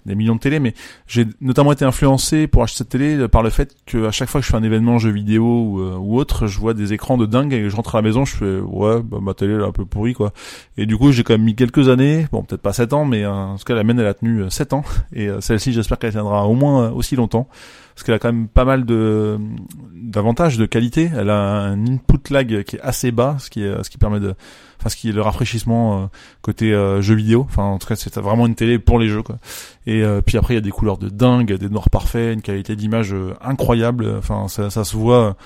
des 0.06 0.14
millions 0.14 0.34
de 0.34 0.40
télé, 0.40 0.58
mais 0.60 0.74
j'ai 1.06 1.26
notamment 1.40 1.72
été 1.72 1.84
influencé 1.84 2.46
pour 2.46 2.62
acheter 2.62 2.78
cette 2.78 2.88
télé 2.88 3.16
euh, 3.16 3.28
par 3.28 3.42
le 3.42 3.50
fait 3.50 3.76
que 3.86 4.06
à 4.06 4.10
chaque 4.10 4.28
fois 4.28 4.40
que 4.40 4.46
je 4.46 4.50
fais 4.50 4.56
un 4.56 4.62
événement 4.62 4.98
jeu 4.98 5.10
vidéo 5.10 5.44
ou, 5.44 5.80
euh, 5.80 5.96
ou 5.96 6.18
autre, 6.18 6.46
je 6.46 6.58
vois 6.58 6.74
des 6.74 6.92
écrans 6.92 7.18
de 7.18 7.26
dingue 7.26 7.52
et 7.52 7.68
je 7.68 7.76
rentre 7.76 7.94
à 7.94 7.98
la 7.98 8.02
maison, 8.02 8.24
je 8.24 8.36
fais 8.36 8.58
ouais, 8.60 9.02
bah, 9.02 9.18
ma 9.20 9.34
télé 9.34 9.54
elle 9.54 9.60
est 9.60 9.64
un 9.64 9.72
peu 9.72 9.84
pourrie 9.84 10.14
quoi. 10.14 10.32
Et 10.76 10.86
du 10.86 10.96
coup 10.96 11.12
j'ai 11.12 11.22
quand 11.22 11.34
même 11.34 11.44
mis 11.44 11.54
quelques 11.54 11.88
années, 11.88 12.26
bon 12.32 12.42
peut-être 12.42 12.62
pas 12.62 12.72
7 12.72 12.92
ans, 12.92 13.04
mais 13.04 13.24
euh, 13.24 13.30
en 13.30 13.56
tout 13.56 13.64
cas 13.64 13.74
la 13.74 13.84
mienne 13.84 14.00
elle 14.00 14.06
a 14.06 14.14
tenu 14.14 14.50
7 14.50 14.72
ans 14.72 14.84
et 15.12 15.28
celle-ci 15.40 15.72
j'espère 15.72 15.98
qu'elle 15.98 16.12
tiendra 16.12 16.46
au 16.46 16.54
moins 16.54 16.90
aussi 16.90 17.16
longtemps 17.16 17.48
parce 18.00 18.06
qu'elle 18.06 18.14
a 18.14 18.18
quand 18.18 18.32
même 18.32 18.48
pas 18.48 18.64
mal 18.64 18.86
de 18.86 19.38
d'avantages 19.94 20.56
de 20.56 20.64
qualité. 20.64 21.10
Elle 21.14 21.28
a 21.28 21.36
un 21.36 21.86
input 21.86 22.30
lag 22.30 22.62
qui 22.62 22.76
est 22.76 22.80
assez 22.80 23.10
bas, 23.10 23.36
ce 23.38 23.50
qui 23.50 23.62
est 23.62 23.82
ce 23.82 23.90
qui 23.90 23.98
permet 23.98 24.20
de 24.20 24.34
enfin 24.78 24.88
ce 24.88 24.96
qui 24.96 25.10
est 25.10 25.12
le 25.12 25.20
rafraîchissement 25.20 26.04
euh, 26.04 26.06
côté 26.40 26.72
euh, 26.72 27.02
jeux 27.02 27.14
vidéo. 27.14 27.44
Enfin 27.46 27.64
en 27.64 27.78
tout 27.78 27.86
cas 27.86 27.96
c'est 27.96 28.16
vraiment 28.16 28.46
une 28.46 28.54
télé 28.54 28.78
pour 28.78 28.98
les 28.98 29.08
jeux 29.08 29.22
quoi. 29.22 29.36
Et 29.86 30.02
euh, 30.02 30.22
puis 30.22 30.38
après 30.38 30.54
il 30.54 30.56
y 30.56 30.58
a 30.58 30.62
des 30.62 30.70
couleurs 30.70 30.96
de 30.96 31.10
dingue, 31.10 31.52
des 31.52 31.68
noirs 31.68 31.90
parfaits, 31.90 32.32
une 32.32 32.40
qualité 32.40 32.74
d'image 32.74 33.14
incroyable. 33.42 34.14
Enfin 34.16 34.48
ça, 34.48 34.70
ça 34.70 34.84
se 34.84 34.96
voit 34.96 35.36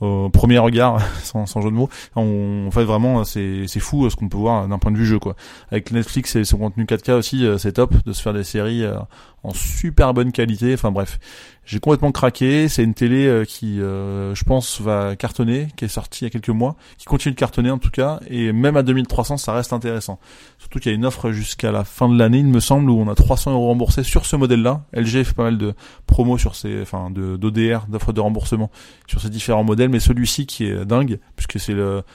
au 0.00 0.28
premier 0.28 0.58
regard, 0.58 1.00
sans, 1.24 1.46
sans 1.46 1.62
jeu 1.62 1.70
de 1.70 1.74
mots. 1.74 1.88
En 2.14 2.70
fait, 2.70 2.84
vraiment, 2.84 3.24
c'est, 3.24 3.66
fou 3.78 4.08
ce 4.10 4.16
qu'on 4.16 4.28
peut 4.28 4.36
voir 4.36 4.68
d'un 4.68 4.78
point 4.78 4.90
de 4.90 4.98
vue 4.98 5.06
jeu, 5.06 5.18
quoi. 5.18 5.34
Avec 5.70 5.92
Netflix 5.92 6.36
et 6.36 6.44
son 6.44 6.58
contenu 6.58 6.84
4K 6.84 7.12
aussi, 7.12 7.46
c'est 7.58 7.72
top 7.72 7.94
de 8.04 8.12
se 8.12 8.20
faire 8.20 8.34
des 8.34 8.44
séries 8.44 8.84
en 9.44 9.54
super 9.54 10.12
bonne 10.12 10.32
qualité. 10.32 10.74
Enfin 10.74 10.90
bref, 10.90 11.18
j'ai 11.66 11.80
complètement 11.80 12.12
craqué. 12.12 12.68
C'est 12.68 12.82
une 12.82 12.94
télé 12.94 13.26
euh, 13.26 13.44
qui, 13.44 13.80
euh, 13.80 14.34
je 14.34 14.44
pense, 14.44 14.80
va 14.80 15.16
cartonner, 15.16 15.68
qui 15.76 15.84
est 15.84 15.88
sortie 15.88 16.24
il 16.24 16.24
y 16.24 16.28
a 16.28 16.30
quelques 16.30 16.50
mois, 16.50 16.76
qui 16.98 17.06
continue 17.06 17.34
de 17.34 17.38
cartonner 17.38 17.70
en 17.70 17.78
tout 17.78 17.90
cas, 17.90 18.20
et 18.28 18.52
même 18.52 18.76
à 18.76 18.82
2300, 18.82 19.36
ça 19.36 19.52
reste 19.52 19.72
intéressant. 19.72 20.18
Surtout 20.58 20.78
qu'il 20.78 20.90
y 20.92 20.94
a 20.94 20.96
une 20.96 21.06
offre 21.06 21.30
jusqu'à 21.30 21.72
la 21.72 21.84
fin 21.84 22.08
de 22.08 22.18
l'année, 22.18 22.38
il 22.38 22.46
me 22.46 22.60
semble, 22.60 22.90
où 22.90 22.98
on 22.98 23.08
a 23.10 23.14
300 23.14 23.52
euros 23.52 23.68
remboursés 23.68 24.02
sur 24.02 24.26
ce 24.26 24.36
modèle-là. 24.36 24.82
LG 24.92 25.24
fait 25.24 25.34
pas 25.34 25.44
mal 25.44 25.58
de 25.58 25.74
promos 26.06 26.38
sur 26.38 26.54
ces, 26.54 26.82
enfin, 26.82 27.10
de 27.10 27.36
d'ODR, 27.36 27.86
d'offres 27.88 28.12
de 28.12 28.20
remboursement 28.20 28.70
sur 29.06 29.20
ces 29.20 29.30
différents 29.30 29.64
modèles, 29.64 29.88
mais 29.88 30.00
celui-ci 30.00 30.46
qui 30.46 30.66
est 30.66 30.84
dingue, 30.84 31.18
puisque 31.36 31.58
c'est 31.58 31.74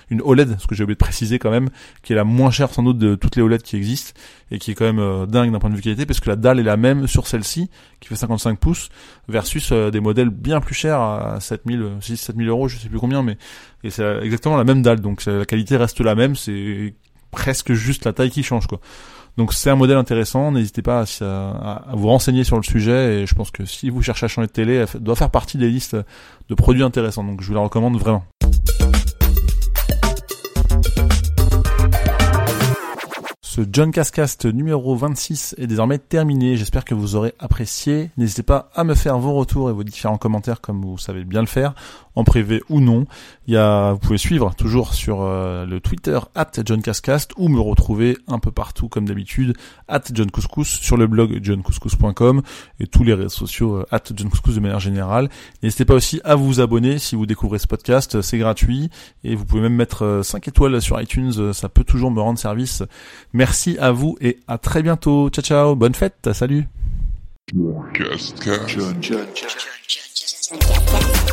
une 0.10 0.22
OLED, 0.22 0.58
ce 0.60 0.68
que 0.68 0.75
j'ai 0.75 0.84
oublié 0.84 0.96
de 0.96 1.00
préciser 1.00 1.39
quand 1.39 1.51
même, 1.51 1.70
qui 2.03 2.13
est 2.13 2.15
la 2.15 2.24
moins 2.24 2.51
chère 2.51 2.70
sans 2.72 2.84
doute 2.84 2.98
de 2.98 3.15
toutes 3.15 3.36
les 3.36 3.41
OLED 3.41 3.62
qui 3.62 3.75
existent 3.75 4.13
et 4.51 4.60
qui 4.60 4.72
est 4.72 4.75
quand 4.75 4.86
même 4.86 5.00
euh, 5.00 5.25
dingue 5.25 5.51
d'un 5.51 5.60
point 5.60 5.70
de 5.70 5.75
vue 5.75 5.82
qualité, 5.82 6.06
parce 6.06 6.20
que 6.20 6.29
la 6.29 6.36
dalle 6.36 6.60
est 6.60 6.63
la 6.63 6.77
même 6.77 7.08
sur 7.08 7.27
celle-ci, 7.27 7.70
qui 8.00 8.10
fait 8.10 8.15
55 8.15 8.60
pouces, 8.60 8.89
versus 9.27 9.72
euh, 9.72 9.91
des 9.91 10.00
modèles 10.00 10.29
bien 10.29 10.62
plus 10.62 10.75
chers 10.75 11.00
à 11.00 11.39
7000, 11.39 11.98
6 12.01 12.18
7000 12.18 12.48
euros, 12.48 12.68
je 12.68 12.77
sais 12.77 12.89
plus 12.89 13.00
combien, 13.00 13.24
mais 13.24 13.38
et 13.84 13.89
c'est 13.89 14.20
exactement 14.24 14.58
la 14.58 14.63
même 14.63 14.82
dalle, 14.82 15.00
donc 15.00 15.25
la 15.25 15.46
qualité 15.46 15.77
reste 15.77 16.01
la 16.01 16.15
même, 16.15 16.36
c'est 16.36 16.94
presque 17.32 17.74
juste 17.74 18.06
la 18.06 18.13
taille 18.13 18.32
qui 18.32 18.44
change 18.44 18.68
quoi. 18.68 18.79
Donc 19.38 19.53
c'est 19.53 19.70
un 19.70 19.75
modèle 19.75 19.96
intéressant, 19.96 20.51
n'hésitez 20.51 20.82
pas 20.82 21.06
à, 21.22 21.86
vous 21.94 22.08
renseigner 22.08 22.44
sur 22.44 22.58
le 22.58 22.63
sujet 22.63 23.22
et 23.22 23.25
je 23.25 23.36
pense 23.36 23.51
que 23.51 23.63
si 23.63 23.89
vous 23.89 24.01
cherchez 24.01 24.25
à 24.25 24.27
changer 24.27 24.48
de 24.48 24.51
télé, 24.51 24.74
elle 24.94 25.01
doit 25.01 25.15
faire 25.15 25.29
partie 25.29 25.58
des 25.58 25.70
listes 25.70 25.96
de 26.50 26.56
produits 26.56 26.84
intéressants. 26.84 27.24
Donc 27.24 27.41
je 27.41 27.48
vous 27.48 27.53
la 27.53 27.62
recommande 27.62 27.98
vraiment. 27.98 28.25
Ce 33.60 33.66
John 33.70 33.92
Cascast 33.92 34.46
numéro 34.46 34.96
26 34.96 35.56
est 35.58 35.68
désormais 35.68 35.98
terminé. 35.98 36.56
J'espère 36.56 36.86
que 36.86 36.96
vous 36.96 37.18
aurez 37.18 37.34
apprécié. 37.39 38.10
N'hésitez 38.16 38.42
pas 38.42 38.70
à 38.74 38.86
me 38.86 38.96
faire 38.96 39.20
vos 39.20 39.34
retours 39.34 39.70
et 39.70 39.74
vos 39.74 39.84
différents 39.84 40.18
commentaires 40.18 40.62
comme 40.62 40.82
vous 40.82 40.98
savez 40.98 41.25
bien 41.25 41.42
le 41.42 41.46
faire 41.46 41.75
en 42.20 42.24
privé 42.26 42.62
ou 42.70 42.82
non. 42.82 43.06
Il 43.48 43.54
y 43.54 43.58
a, 43.58 43.94
vous 43.94 44.00
pouvez 44.00 44.18
suivre 44.18 44.54
toujours 44.56 44.94
sur 44.94 45.22
euh, 45.22 45.66
le 45.66 45.80
Twitter 45.80 46.20
at 46.36 46.52
John 46.66 46.82
Cascast 46.82 47.32
ou 47.38 47.48
me 47.48 47.60
retrouver 47.60 48.18
un 48.28 48.40
peu 48.40 48.52
partout 48.52 48.90
comme 48.90 49.06
d'habitude 49.06 49.56
at 49.88 50.02
John 50.14 50.30
Couscous 50.30 50.68
sur 50.68 50.98
le 50.98 51.08
blog 51.08 51.40
johncouscous.com 51.42 52.42
et 52.80 52.88
tous 52.88 53.04
les 53.04 53.14
réseaux 53.14 53.30
sociaux 53.30 53.78
euh, 53.78 53.86
at 53.92 54.04
John 54.14 54.30
Couscous 54.30 54.54
de 54.54 54.60
manière 54.60 54.82
générale. 54.82 55.30
N'hésitez 55.64 55.86
pas 55.86 55.94
aussi 55.94 56.20
à 56.26 56.36
vous 56.36 56.60
abonner 56.60 57.00
si 57.00 57.16
vous 57.16 57.26
découvrez 57.26 57.58
ce 57.58 57.68
podcast, 57.68 58.22
c'est 58.22 58.38
gratuit 58.38 58.90
et 59.24 59.36
vous 59.36 59.46
pouvez 59.46 59.62
même 59.62 59.76
mettre 59.76 60.22
5 60.24 60.48
euh, 60.48 60.50
étoiles 60.50 60.82
sur 60.82 61.02
iTunes, 61.02 61.54
ça 61.54 61.70
peut 61.70 61.86
toujours 61.86 62.12
me 62.12 62.20
rendre 62.20 62.38
service. 62.38 62.84
Merci 63.32 63.78
à 63.80 63.92
vous 63.92 64.18
et 64.20 64.40
à 64.48 64.58
très 64.58 64.84
bientôt. 64.84 65.30
Ciao 65.30 65.44
ciao, 65.44 65.76
bonne 65.76 65.96
fête, 65.96 66.30
salut. 66.34 66.68
John, 67.54 68.96
John, 69.02 69.26
John, 69.32 71.29